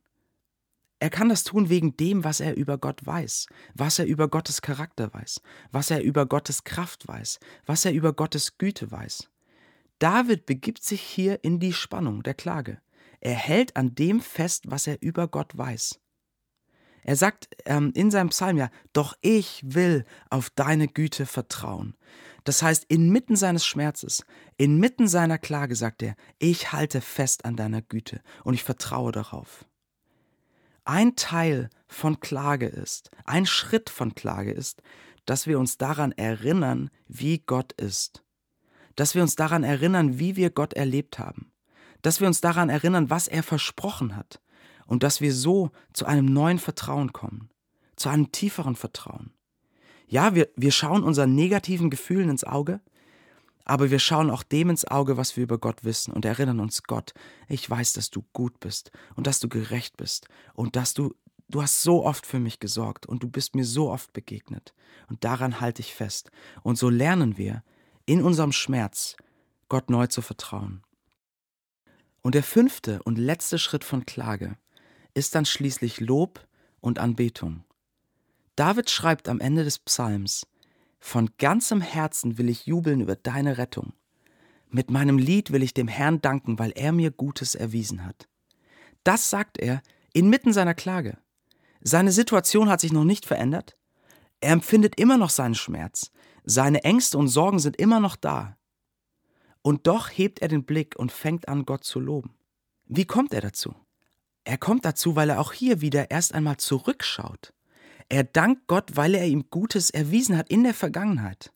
Er 0.98 1.10
kann 1.10 1.28
das 1.28 1.42
tun 1.42 1.68
wegen 1.68 1.96
dem, 1.96 2.22
was 2.22 2.40
er 2.40 2.56
über 2.56 2.78
Gott 2.78 3.04
weiß, 3.04 3.48
was 3.74 3.98
er 3.98 4.06
über 4.06 4.28
Gottes 4.28 4.62
Charakter 4.62 5.12
weiß, 5.12 5.40
was 5.72 5.90
er 5.90 6.00
über 6.02 6.26
Gottes 6.26 6.62
Kraft 6.62 7.08
weiß, 7.08 7.40
was 7.66 7.84
er 7.84 7.92
über 7.92 8.12
Gottes 8.12 8.56
Güte 8.56 8.90
weiß. 8.90 9.28
David 9.98 10.46
begibt 10.46 10.82
sich 10.82 11.00
hier 11.00 11.42
in 11.42 11.58
die 11.58 11.72
Spannung 11.72 12.22
der 12.22 12.34
Klage. 12.34 12.80
Er 13.20 13.34
hält 13.34 13.76
an 13.76 13.94
dem 13.94 14.20
fest, 14.20 14.70
was 14.70 14.86
er 14.86 15.02
über 15.02 15.28
Gott 15.28 15.56
weiß. 15.56 16.00
Er 17.02 17.16
sagt 17.16 17.48
ähm, 17.64 17.92
in 17.94 18.10
seinem 18.10 18.28
Psalm 18.28 18.56
ja, 18.56 18.70
doch 18.92 19.14
ich 19.20 19.62
will 19.64 20.04
auf 20.30 20.50
deine 20.50 20.88
Güte 20.88 21.26
vertrauen. 21.26 21.96
Das 22.44 22.62
heißt, 22.62 22.84
inmitten 22.88 23.36
seines 23.36 23.64
Schmerzes, 23.64 24.24
inmitten 24.56 25.08
seiner 25.08 25.38
Klage 25.38 25.76
sagt 25.76 26.02
er, 26.02 26.14
ich 26.38 26.72
halte 26.72 27.00
fest 27.00 27.44
an 27.44 27.56
deiner 27.56 27.82
Güte 27.82 28.20
und 28.44 28.54
ich 28.54 28.64
vertraue 28.64 29.12
darauf 29.12 29.64
ein 30.84 31.16
Teil 31.16 31.70
von 31.86 32.20
Klage 32.20 32.66
ist, 32.66 33.10
ein 33.24 33.46
Schritt 33.46 33.90
von 33.90 34.14
Klage 34.14 34.52
ist, 34.52 34.82
dass 35.26 35.46
wir 35.46 35.58
uns 35.58 35.78
daran 35.78 36.12
erinnern, 36.12 36.90
wie 37.06 37.38
Gott 37.38 37.72
ist. 37.72 38.24
Dass 38.96 39.14
wir 39.14 39.22
uns 39.22 39.36
daran 39.36 39.64
erinnern, 39.64 40.18
wie 40.18 40.36
wir 40.36 40.50
Gott 40.50 40.74
erlebt 40.74 41.18
haben. 41.18 41.52
Dass 42.02 42.20
wir 42.20 42.26
uns 42.26 42.40
daran 42.40 42.68
erinnern, 42.68 43.10
was 43.10 43.28
er 43.28 43.42
versprochen 43.42 44.16
hat. 44.16 44.41
Und 44.92 45.02
dass 45.02 45.22
wir 45.22 45.32
so 45.32 45.70
zu 45.94 46.04
einem 46.04 46.26
neuen 46.26 46.58
Vertrauen 46.58 47.14
kommen. 47.14 47.48
Zu 47.96 48.10
einem 48.10 48.30
tieferen 48.30 48.76
Vertrauen. 48.76 49.32
Ja, 50.06 50.34
wir, 50.34 50.50
wir 50.54 50.70
schauen 50.70 51.02
unseren 51.02 51.34
negativen 51.34 51.88
Gefühlen 51.88 52.28
ins 52.28 52.44
Auge, 52.44 52.78
aber 53.64 53.90
wir 53.90 53.98
schauen 53.98 54.28
auch 54.28 54.42
dem 54.42 54.68
ins 54.68 54.84
Auge, 54.84 55.16
was 55.16 55.34
wir 55.34 55.44
über 55.44 55.56
Gott 55.56 55.82
wissen 55.82 56.12
und 56.12 56.26
erinnern 56.26 56.60
uns, 56.60 56.82
Gott, 56.82 57.14
ich 57.48 57.70
weiß, 57.70 57.94
dass 57.94 58.10
du 58.10 58.22
gut 58.34 58.60
bist 58.60 58.90
und 59.16 59.26
dass 59.26 59.40
du 59.40 59.48
gerecht 59.48 59.96
bist 59.96 60.28
und 60.52 60.76
dass 60.76 60.92
du, 60.92 61.14
du 61.48 61.62
hast 61.62 61.82
so 61.82 62.04
oft 62.04 62.26
für 62.26 62.38
mich 62.38 62.60
gesorgt 62.60 63.06
und 63.06 63.22
du 63.22 63.30
bist 63.30 63.54
mir 63.54 63.64
so 63.64 63.90
oft 63.90 64.12
begegnet. 64.12 64.74
Und 65.08 65.24
daran 65.24 65.58
halte 65.58 65.80
ich 65.80 65.94
fest. 65.94 66.30
Und 66.62 66.76
so 66.76 66.90
lernen 66.90 67.38
wir, 67.38 67.64
in 68.04 68.22
unserem 68.22 68.52
Schmerz 68.52 69.16
Gott 69.70 69.88
neu 69.88 70.06
zu 70.08 70.20
vertrauen. 70.20 70.82
Und 72.20 72.34
der 72.34 72.42
fünfte 72.42 73.02
und 73.04 73.16
letzte 73.16 73.58
Schritt 73.58 73.84
von 73.84 74.04
Klage 74.04 74.58
ist 75.14 75.34
dann 75.34 75.44
schließlich 75.44 76.00
Lob 76.00 76.46
und 76.80 76.98
Anbetung. 76.98 77.64
David 78.56 78.90
schreibt 78.90 79.28
am 79.28 79.40
Ende 79.40 79.64
des 79.64 79.78
Psalms, 79.78 80.46
von 80.98 81.30
ganzem 81.38 81.80
Herzen 81.80 82.38
will 82.38 82.48
ich 82.48 82.66
jubeln 82.66 83.00
über 83.00 83.16
deine 83.16 83.58
Rettung. 83.58 83.92
Mit 84.68 84.90
meinem 84.90 85.18
Lied 85.18 85.50
will 85.50 85.62
ich 85.62 85.74
dem 85.74 85.88
Herrn 85.88 86.20
danken, 86.20 86.58
weil 86.58 86.72
er 86.76 86.92
mir 86.92 87.10
Gutes 87.10 87.54
erwiesen 87.54 88.06
hat. 88.06 88.28
Das 89.04 89.28
sagt 89.28 89.58
er 89.58 89.82
inmitten 90.12 90.52
seiner 90.52 90.74
Klage. 90.74 91.18
Seine 91.80 92.12
Situation 92.12 92.68
hat 92.68 92.80
sich 92.80 92.92
noch 92.92 93.04
nicht 93.04 93.26
verändert. 93.26 93.76
Er 94.40 94.52
empfindet 94.52 94.98
immer 95.00 95.18
noch 95.18 95.30
seinen 95.30 95.56
Schmerz. 95.56 96.12
Seine 96.44 96.84
Ängste 96.84 97.18
und 97.18 97.28
Sorgen 97.28 97.58
sind 97.58 97.76
immer 97.76 98.00
noch 98.00 98.16
da. 98.16 98.56
Und 99.62 99.86
doch 99.86 100.08
hebt 100.08 100.40
er 100.40 100.48
den 100.48 100.64
Blick 100.64 100.96
und 100.96 101.12
fängt 101.12 101.48
an, 101.48 101.64
Gott 101.64 101.84
zu 101.84 102.00
loben. 102.00 102.34
Wie 102.86 103.06
kommt 103.06 103.34
er 103.34 103.40
dazu? 103.40 103.74
Er 104.44 104.58
kommt 104.58 104.84
dazu, 104.84 105.16
weil 105.16 105.30
er 105.30 105.40
auch 105.40 105.52
hier 105.52 105.80
wieder 105.80 106.10
erst 106.10 106.34
einmal 106.34 106.56
zurückschaut. 106.56 107.52
Er 108.08 108.24
dankt 108.24 108.66
Gott, 108.66 108.96
weil 108.96 109.14
er 109.14 109.26
ihm 109.26 109.46
Gutes 109.50 109.90
erwiesen 109.90 110.36
hat 110.36 110.50
in 110.50 110.64
der 110.64 110.74
Vergangenheit. 110.74 111.52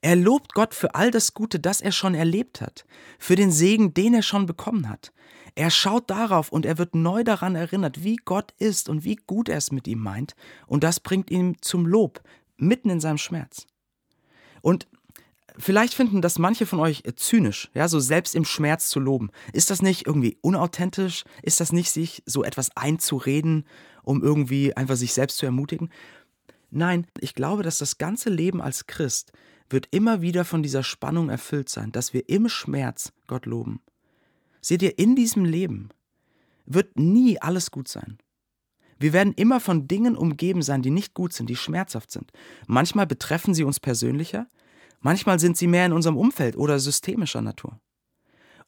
Er 0.00 0.16
lobt 0.16 0.54
Gott 0.54 0.74
für 0.74 0.94
all 0.94 1.10
das 1.10 1.32
Gute, 1.32 1.60
das 1.60 1.80
er 1.80 1.92
schon 1.92 2.14
erlebt 2.14 2.60
hat, 2.60 2.84
für 3.18 3.36
den 3.36 3.52
Segen, 3.52 3.94
den 3.94 4.14
er 4.14 4.22
schon 4.22 4.46
bekommen 4.46 4.88
hat. 4.88 5.12
Er 5.54 5.70
schaut 5.70 6.10
darauf 6.10 6.50
und 6.50 6.66
er 6.66 6.78
wird 6.78 6.94
neu 6.94 7.24
daran 7.24 7.54
erinnert, 7.54 8.02
wie 8.02 8.16
Gott 8.16 8.52
ist 8.58 8.88
und 8.88 9.04
wie 9.04 9.16
gut 9.16 9.48
er 9.48 9.58
es 9.58 9.70
mit 9.70 9.86
ihm 9.86 10.00
meint, 10.00 10.34
und 10.66 10.82
das 10.82 10.98
bringt 10.98 11.30
ihn 11.30 11.56
zum 11.60 11.86
Lob, 11.86 12.22
mitten 12.56 12.90
in 12.90 13.00
seinem 13.00 13.18
Schmerz. 13.18 13.66
Und 14.60 14.88
vielleicht 15.58 15.94
finden 15.94 16.22
das 16.22 16.38
manche 16.38 16.66
von 16.66 16.80
euch 16.80 17.02
zynisch, 17.16 17.70
ja, 17.74 17.88
so 17.88 18.00
selbst 18.00 18.34
im 18.34 18.44
Schmerz 18.44 18.88
zu 18.88 19.00
loben. 19.00 19.30
Ist 19.52 19.70
das 19.70 19.82
nicht 19.82 20.06
irgendwie 20.06 20.38
unauthentisch? 20.40 21.24
Ist 21.42 21.60
das 21.60 21.72
nicht 21.72 21.90
sich 21.90 22.22
so 22.26 22.44
etwas 22.44 22.76
einzureden, 22.76 23.66
um 24.02 24.22
irgendwie 24.22 24.76
einfach 24.76 24.96
sich 24.96 25.12
selbst 25.12 25.38
zu 25.38 25.46
ermutigen? 25.46 25.90
Nein, 26.70 27.06
ich 27.20 27.34
glaube, 27.34 27.62
dass 27.62 27.78
das 27.78 27.98
ganze 27.98 28.30
Leben 28.30 28.62
als 28.62 28.86
Christ 28.86 29.32
wird 29.68 29.88
immer 29.90 30.22
wieder 30.22 30.44
von 30.44 30.62
dieser 30.62 30.82
Spannung 30.82 31.28
erfüllt 31.28 31.68
sein, 31.68 31.92
dass 31.92 32.12
wir 32.12 32.28
im 32.28 32.48
Schmerz 32.48 33.12
Gott 33.26 33.46
loben. 33.46 33.80
Seht 34.60 34.82
ihr, 34.82 34.98
in 34.98 35.16
diesem 35.16 35.44
Leben 35.44 35.90
wird 36.66 36.98
nie 36.98 37.40
alles 37.40 37.70
gut 37.70 37.88
sein. 37.88 38.18
Wir 38.98 39.12
werden 39.12 39.32
immer 39.34 39.58
von 39.58 39.88
Dingen 39.88 40.16
umgeben 40.16 40.62
sein, 40.62 40.82
die 40.82 40.90
nicht 40.90 41.12
gut 41.12 41.32
sind, 41.32 41.50
die 41.50 41.56
schmerzhaft 41.56 42.10
sind. 42.10 42.30
Manchmal 42.68 43.06
betreffen 43.06 43.52
sie 43.52 43.64
uns 43.64 43.80
persönlicher, 43.80 44.46
manchmal 45.02 45.38
sind 45.38 45.56
sie 45.56 45.66
mehr 45.66 45.86
in 45.86 45.92
unserem 45.92 46.16
Umfeld 46.16 46.56
oder 46.56 46.78
systemischer 46.78 47.42
Natur. 47.42 47.78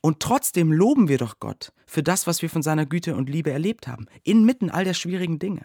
Und 0.01 0.21
trotzdem 0.21 0.71
loben 0.71 1.09
wir 1.09 1.17
doch 1.17 1.41
Gott 1.41 1.73
für 1.87 2.03
das, 2.03 2.27
was 2.27 2.43
wir 2.43 2.51
von 2.51 2.63
seiner 2.63 2.85
Güte 2.85 3.17
und 3.17 3.31
Liebe 3.31 3.51
erlebt 3.51 3.89
haben, 3.89 4.07
inmitten 4.23 4.69
all 4.69 4.85
der 4.85 4.93
schwierigen 4.93 5.39
Dinge. 5.39 5.65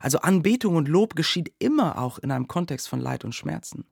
Also 0.00 0.18
Anbetung 0.18 0.76
und 0.76 0.86
Lob 0.86 1.16
geschieht 1.16 1.52
immer 1.58 1.98
auch 1.98 2.18
in 2.18 2.30
einem 2.30 2.46
Kontext 2.46 2.88
von 2.88 3.00
Leid 3.00 3.24
und 3.24 3.34
Schmerzen. 3.34 3.86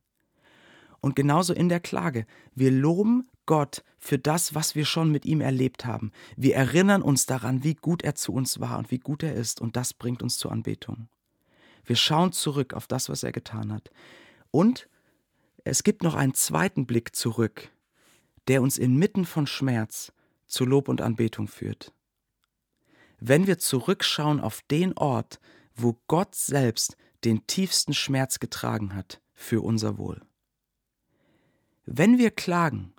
Und 1.00 1.16
genauso 1.16 1.52
in 1.52 1.68
der 1.68 1.80
Klage. 1.80 2.26
Wir 2.54 2.70
loben 2.70 3.26
Gott 3.46 3.82
für 3.98 4.18
das, 4.18 4.54
was 4.54 4.74
wir 4.74 4.84
schon 4.84 5.10
mit 5.10 5.24
ihm 5.24 5.40
erlebt 5.40 5.84
haben. 5.84 6.12
Wir 6.36 6.54
erinnern 6.54 7.02
uns 7.02 7.26
daran, 7.26 7.64
wie 7.64 7.74
gut 7.74 8.02
er 8.02 8.14
zu 8.14 8.32
uns 8.32 8.60
war 8.60 8.78
und 8.78 8.90
wie 8.90 8.98
gut 8.98 9.22
er 9.22 9.34
ist. 9.34 9.60
Und 9.60 9.76
das 9.76 9.94
bringt 9.94 10.22
uns 10.22 10.38
zur 10.38 10.52
Anbetung. 10.52 11.08
Wir 11.84 11.96
schauen 11.96 12.32
zurück 12.32 12.74
auf 12.74 12.86
das, 12.86 13.08
was 13.08 13.22
er 13.22 13.32
getan 13.32 13.72
hat. 13.72 13.90
Und 14.50 14.88
es 15.64 15.82
gibt 15.82 16.02
noch 16.02 16.14
einen 16.14 16.34
zweiten 16.34 16.86
Blick 16.86 17.14
zurück, 17.14 17.70
der 18.48 18.62
uns 18.62 18.78
inmitten 18.78 19.24
von 19.24 19.46
Schmerz 19.46 20.12
zu 20.46 20.64
Lob 20.64 20.88
und 20.88 21.00
Anbetung 21.00 21.48
führt. 21.48 21.92
Wenn 23.20 23.46
wir 23.46 23.58
zurückschauen 23.58 24.40
auf 24.40 24.62
den 24.62 24.96
Ort, 24.98 25.40
wo 25.74 25.98
Gott 26.08 26.34
selbst 26.34 26.96
den 27.24 27.46
tiefsten 27.46 27.94
Schmerz 27.94 28.40
getragen 28.40 28.94
hat 28.94 29.20
für 29.32 29.62
unser 29.62 29.96
Wohl. 29.96 30.20
Wenn 31.84 32.18
wir 32.18 32.30
klagen, 32.30 32.92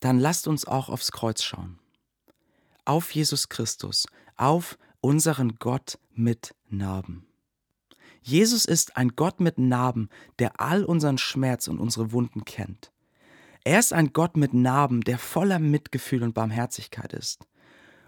dann 0.00 0.18
lasst 0.18 0.48
uns 0.48 0.64
auch 0.64 0.88
aufs 0.88 1.12
Kreuz 1.12 1.42
schauen. 1.42 1.78
Auf 2.84 3.10
Jesus 3.14 3.48
Christus, 3.48 4.06
auf 4.36 4.78
unseren 5.00 5.56
Gott 5.58 5.98
mit 6.12 6.54
Narben. 6.68 7.29
Jesus 8.22 8.64
ist 8.64 8.96
ein 8.96 9.10
Gott 9.16 9.40
mit 9.40 9.58
Narben, 9.58 10.08
der 10.38 10.60
all 10.60 10.84
unseren 10.84 11.18
Schmerz 11.18 11.68
und 11.68 11.78
unsere 11.78 12.12
Wunden 12.12 12.44
kennt. 12.44 12.92
Er 13.64 13.78
ist 13.78 13.92
ein 13.92 14.12
Gott 14.12 14.36
mit 14.36 14.54
Narben, 14.54 15.02
der 15.02 15.18
voller 15.18 15.58
Mitgefühl 15.58 16.22
und 16.22 16.34
Barmherzigkeit 16.34 17.12
ist. 17.12 17.46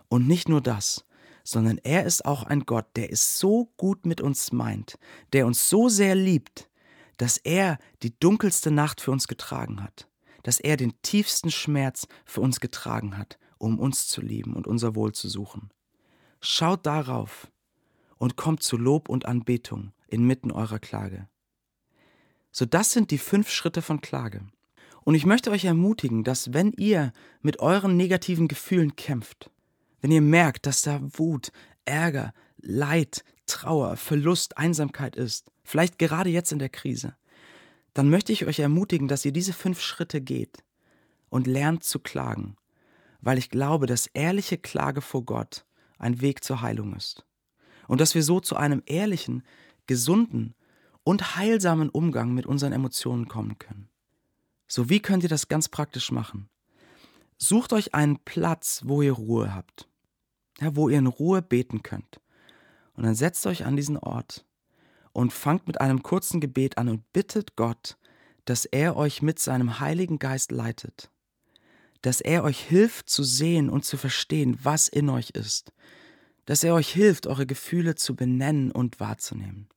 Und 0.09 0.27
nicht 0.27 0.49
nur 0.49 0.61
das, 0.61 1.05
sondern 1.45 1.79
er 1.79 2.05
ist 2.05 2.25
auch 2.25 2.45
ein 2.45 2.61
Gott, 2.61 2.87
der 2.97 3.13
es 3.13 3.39
so 3.39 3.73
gut 3.77 4.07
mit 4.07 4.21
uns 4.21 4.53
meint, 4.53 4.99
der 5.33 5.47
uns 5.47 5.69
so 5.69 5.89
sehr 5.89 6.15
liebt, 6.15 6.69
dass 7.17 7.37
er 7.39 7.79
die 8.03 8.19
dunkelste 8.19 8.71
Nacht 8.71 9.01
für 9.01 9.11
uns 9.11 9.29
getragen 9.29 9.83
hat, 9.83 10.09
dass 10.43 10.61
er 10.61 10.77
den 10.77 11.01
tiefsten 11.03 11.51
Schmerz 11.51 12.07
für 12.25 12.41
uns 12.41 12.61
getragen 12.61 13.19
hat, 13.19 13.39
um 13.59 13.79
uns 13.79 14.09
zu 14.09 14.21
lieben 14.21 14.55
und 14.55 14.67
unser 14.67 14.95
Wohl 14.95 15.13
zu 15.13 15.29
suchen. 15.29 15.71
Schaut 16.41 16.87
darauf 16.87 17.51
und 18.19 18.37
kommt 18.37 18.63
zu 18.63 18.77
Lob 18.77 19.09
und 19.09 19.27
Anbetung 19.27 19.93
inmitten 20.13 20.51
eurer 20.51 20.79
Klage. 20.79 21.29
So 22.51 22.67
das 22.67 22.93
sind 22.93 23.11
die 23.11 23.19
fünf 23.19 23.51
Schritte 23.51 23.83
von 23.83 24.01
Klage. 24.01 24.43
Und 25.05 25.15
ich 25.15 25.27
möchte 25.27 25.51
euch 25.51 25.65
ermutigen, 25.65 26.23
dass 26.23 26.53
wenn 26.53 26.73
ihr 26.73 27.13
mit 27.41 27.59
euren 27.59 27.97
negativen 27.97 28.47
Gefühlen 28.47 28.95
kämpft, 28.95 29.51
wenn 30.01 30.13
ihr 30.13 30.21
merkt, 30.21 30.67
dass 30.67 30.83
da 30.83 31.01
Wut, 31.03 31.51
Ärger, 31.85 32.33
Leid, 32.59 33.25
Trauer, 33.47 33.97
Verlust, 33.97 34.59
Einsamkeit 34.59 35.17
ist, 35.17 35.51
vielleicht 35.65 35.99
gerade 35.99 36.31
jetzt 36.31 36.53
in 36.53 36.59
der 36.59 36.69
Krise, 36.69 37.17
dann 37.95 38.11
möchte 38.11 38.33
ich 38.33 38.47
euch 38.47 38.61
ermutigen, 38.61 39.09
dass 39.09 39.25
ihr 39.25 39.33
diese 39.33 39.53
fünf 39.53 39.81
Schritte 39.81 40.21
geht 40.21 40.63
und 41.29 41.47
lernt 41.47 41.83
zu 41.85 41.99
klagen, 41.99 42.57
weil 43.21 43.39
ich 43.39 43.51
glaube, 43.51 43.87
dass 43.87 44.07
ehrliche 44.09 44.59
Klage 44.59 45.01
vor 45.01 45.25
Gott 45.25 45.65
ein 45.99 46.21
Weg 46.21 46.45
zur 46.45 46.63
Heilung 46.63 46.95
ist. 46.95 47.25
Und 47.89 48.01
dass 48.01 48.15
wir 48.15 48.23
so 48.23 48.41
zu 48.41 48.57
einem 48.57 48.83
ehrlichen, 48.87 49.43
gesunden 49.87 50.55
und 51.05 51.37
heilsamen 51.37 51.91
Umgang 51.91 52.33
mit 52.33 52.47
unseren 52.47 52.73
Emotionen 52.73 53.29
kommen 53.29 53.59
können. 53.59 53.89
So 54.69 54.89
wie 54.89 55.01
könnt 55.01 55.23
ihr 55.23 55.29
das 55.29 55.49
ganz 55.49 55.69
praktisch 55.69 56.13
machen? 56.13 56.49
Sucht 57.37 57.73
euch 57.73 57.95
einen 57.95 58.19
Platz, 58.21 58.83
wo 58.85 59.03
ihr 59.03 59.13
Ruhe 59.13 59.55
habt, 59.55 59.89
ja, 60.61 60.77
wo 60.77 60.89
ihr 60.89 60.99
in 60.99 61.07
Ruhe 61.07 61.43
beten 61.43 61.83
könnt. 61.83 62.21
Und 62.95 63.05
dann 63.05 63.15
setzt 63.15 63.47
euch 63.47 63.65
an 63.65 63.77
diesen 63.77 63.97
Ort 63.97 64.45
und 65.13 65.33
fangt 65.33 65.67
mit 65.67 65.81
einem 65.81 66.03
kurzen 66.03 66.41
Gebet 66.41 66.79
an 66.79 66.89
und 66.89 67.13
bittet 67.13 67.57
Gott, 67.57 67.99
dass 68.45 68.65
er 68.65 68.97
euch 68.97 69.23
mit 69.23 69.39
seinem 69.39 69.81
Heiligen 69.81 70.19
Geist 70.19 70.53
leitet, 70.53 71.11
dass 72.01 72.21
er 72.21 72.45
euch 72.45 72.61
hilft 72.61 73.09
zu 73.09 73.23
sehen 73.23 73.71
und 73.71 73.85
zu 73.85 73.97
verstehen, 73.97 74.59
was 74.63 74.89
in 74.89 75.09
euch 75.11 75.31
ist, 75.31 75.73
dass 76.47 76.65
er 76.65 76.75
euch 76.75 76.89
hilft, 76.89 77.27
eure 77.27 77.47
Gefühle 77.47 77.95
zu 77.95 78.17
benennen 78.17 78.71
und 78.71 79.01
wahrzunehmen. 79.01 79.69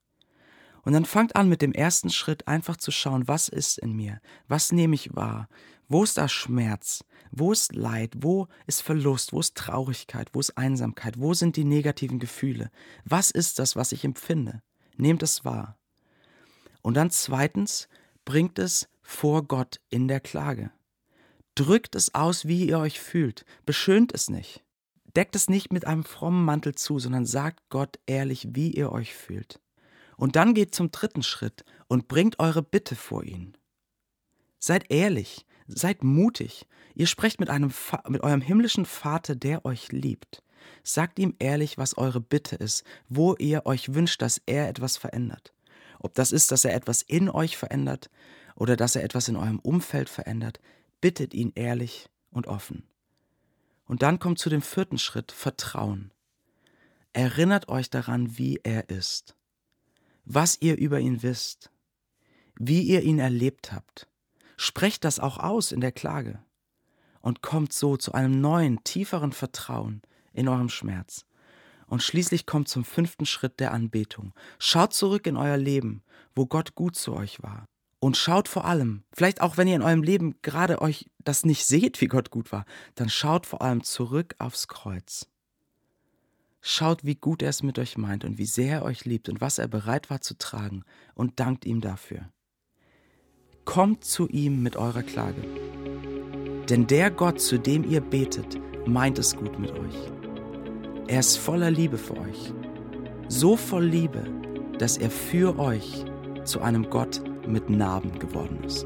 Und 0.83 0.93
dann 0.93 1.05
fangt 1.05 1.35
an 1.35 1.49
mit 1.49 1.61
dem 1.61 1.73
ersten 1.73 2.09
Schritt 2.09 2.47
einfach 2.47 2.77
zu 2.77 2.91
schauen, 2.91 3.27
was 3.27 3.49
ist 3.49 3.79
in 3.79 3.93
mir, 3.93 4.21
was 4.47 4.71
nehme 4.71 4.95
ich 4.95 5.15
wahr, 5.15 5.49
wo 5.87 6.03
ist 6.03 6.17
da 6.17 6.27
Schmerz, 6.27 7.03
wo 7.31 7.51
ist 7.51 7.75
Leid, 7.75 8.13
wo 8.17 8.47
ist 8.67 8.81
Verlust, 8.81 9.33
wo 9.33 9.39
ist 9.39 9.55
Traurigkeit, 9.55 10.29
wo 10.33 10.39
ist 10.39 10.57
Einsamkeit, 10.57 11.19
wo 11.19 11.33
sind 11.33 11.55
die 11.55 11.63
negativen 11.63 12.19
Gefühle, 12.19 12.69
was 13.03 13.31
ist 13.31 13.59
das, 13.59 13.75
was 13.75 13.91
ich 13.91 14.03
empfinde. 14.03 14.61
Nehmt 14.97 15.23
es 15.23 15.43
wahr. 15.43 15.77
Und 16.81 16.95
dann 16.95 17.09
zweitens, 17.09 17.89
bringt 18.25 18.59
es 18.59 18.87
vor 19.01 19.43
Gott 19.43 19.79
in 19.89 20.07
der 20.07 20.19
Klage. 20.19 20.71
Drückt 21.55 21.95
es 21.95 22.13
aus, 22.13 22.47
wie 22.47 22.67
ihr 22.67 22.79
euch 22.79 22.99
fühlt. 22.99 23.45
Beschönt 23.65 24.13
es 24.13 24.29
nicht. 24.29 24.64
Deckt 25.15 25.35
es 25.35 25.49
nicht 25.49 25.71
mit 25.71 25.87
einem 25.87 26.03
frommen 26.03 26.43
Mantel 26.43 26.75
zu, 26.75 26.99
sondern 26.99 27.25
sagt 27.25 27.69
Gott 27.69 27.99
ehrlich, 28.05 28.49
wie 28.51 28.71
ihr 28.71 28.91
euch 28.91 29.13
fühlt. 29.13 29.61
Und 30.17 30.35
dann 30.35 30.53
geht 30.53 30.75
zum 30.75 30.91
dritten 30.91 31.23
Schritt 31.23 31.63
und 31.87 32.07
bringt 32.07 32.39
eure 32.39 32.61
Bitte 32.61 32.95
vor 32.95 33.23
ihn. 33.23 33.57
Seid 34.59 34.91
ehrlich, 34.91 35.45
seid 35.67 36.03
mutig. 36.03 36.65
Ihr 36.95 37.07
sprecht 37.07 37.39
mit, 37.39 37.49
einem 37.49 37.71
mit 38.07 38.23
eurem 38.23 38.41
himmlischen 38.41 38.85
Vater, 38.85 39.35
der 39.35 39.65
euch 39.65 39.91
liebt. 39.91 40.41
Sagt 40.83 41.19
ihm 41.19 41.35
ehrlich, 41.39 41.77
was 41.77 41.97
eure 41.97 42.21
Bitte 42.21 42.55
ist, 42.55 42.83
wo 43.07 43.35
ihr 43.35 43.65
euch 43.65 43.93
wünscht, 43.93 44.21
dass 44.21 44.41
er 44.45 44.67
etwas 44.67 44.97
verändert. 44.97 45.53
Ob 45.99 46.13
das 46.15 46.31
ist, 46.31 46.51
dass 46.51 46.65
er 46.65 46.73
etwas 46.73 47.01
in 47.01 47.29
euch 47.29 47.57
verändert 47.57 48.09
oder 48.55 48.75
dass 48.75 48.95
er 48.95 49.03
etwas 49.03 49.27
in 49.27 49.35
eurem 49.35 49.59
Umfeld 49.59 50.09
verändert, 50.09 50.59
bittet 51.01 51.33
ihn 51.33 51.51
ehrlich 51.55 52.09
und 52.31 52.47
offen. 52.47 52.83
Und 53.85 54.01
dann 54.01 54.19
kommt 54.19 54.39
zu 54.39 54.49
dem 54.49 54.61
vierten 54.61 54.97
Schritt 54.97 55.31
Vertrauen. 55.31 56.11
Erinnert 57.13 57.69
euch 57.69 57.89
daran, 57.89 58.37
wie 58.37 58.59
er 58.63 58.89
ist, 58.89 59.35
was 60.25 60.57
ihr 60.61 60.77
über 60.77 60.99
ihn 60.99 61.23
wisst, 61.23 61.71
wie 62.57 62.81
ihr 62.81 63.03
ihn 63.03 63.19
erlebt 63.19 63.71
habt. 63.71 64.07
Sprecht 64.57 65.03
das 65.03 65.19
auch 65.19 65.37
aus 65.37 65.71
in 65.71 65.81
der 65.81 65.91
Klage 65.91 66.43
und 67.21 67.41
kommt 67.41 67.73
so 67.73 67.97
zu 67.97 68.13
einem 68.13 68.39
neuen, 68.39 68.83
tieferen 68.83 69.31
Vertrauen, 69.31 70.01
in 70.33 70.47
eurem 70.47 70.69
Schmerz. 70.69 71.25
Und 71.87 72.03
schließlich 72.03 72.45
kommt 72.45 72.67
zum 72.67 72.83
fünften 72.83 73.25
Schritt 73.25 73.59
der 73.59 73.71
Anbetung. 73.71 74.33
Schaut 74.59 74.93
zurück 74.93 75.27
in 75.27 75.37
euer 75.37 75.57
Leben, 75.57 76.03
wo 76.35 76.45
Gott 76.45 76.75
gut 76.75 76.95
zu 76.95 77.13
euch 77.13 77.41
war. 77.41 77.65
Und 78.05 78.17
schaut 78.17 78.47
vor 78.47 78.65
allem, 78.65 79.01
vielleicht 79.13 79.41
auch 79.41 79.57
wenn 79.57 79.67
ihr 79.67 79.75
in 79.75 79.81
eurem 79.81 80.03
Leben 80.03 80.35
gerade 80.43 80.79
euch 80.79 81.09
das 81.23 81.43
nicht 81.43 81.65
seht, 81.65 82.01
wie 82.01 82.07
Gott 82.07 82.29
gut 82.29 82.51
war, 82.51 82.65
dann 82.93 83.09
schaut 83.09 83.47
vor 83.47 83.63
allem 83.63 83.81
zurück 83.83 84.35
aufs 84.37 84.67
Kreuz. 84.67 85.27
Schaut, 86.61 87.03
wie 87.03 87.15
gut 87.15 87.41
er 87.41 87.49
es 87.49 87.63
mit 87.63 87.79
euch 87.79 87.97
meint 87.97 88.23
und 88.23 88.37
wie 88.37 88.45
sehr 88.45 88.73
er 88.73 88.83
euch 88.83 89.05
liebt 89.05 89.27
und 89.27 89.41
was 89.41 89.57
er 89.57 89.67
bereit 89.67 90.11
war 90.11 90.21
zu 90.21 90.37
tragen 90.37 90.83
und 91.15 91.39
dankt 91.39 91.65
ihm 91.65 91.81
dafür. 91.81 92.29
Kommt 93.65 94.03
zu 94.03 94.27
ihm 94.27 94.61
mit 94.61 94.75
eurer 94.75 95.01
Klage. 95.01 95.41
Denn 96.69 96.85
der 96.85 97.09
Gott, 97.09 97.41
zu 97.41 97.57
dem 97.57 97.83
ihr 97.89 98.01
betet, 98.01 98.59
meint 98.85 99.17
es 99.17 99.35
gut 99.35 99.57
mit 99.57 99.71
euch. 99.71 100.11
Er 101.07 101.21
ist 101.21 101.37
voller 101.37 101.71
Liebe 101.71 101.97
für 101.97 102.17
euch. 102.17 102.53
So 103.29 103.57
voll 103.57 103.85
Liebe, 103.85 104.31
dass 104.77 104.99
er 104.99 105.09
für 105.09 105.57
euch 105.57 106.05
zu 106.43 106.61
einem 106.61 106.91
Gott 106.91 107.23
mit 107.47 107.69
Narben 107.69 108.17
geworden 108.19 108.59
ist. 108.65 108.85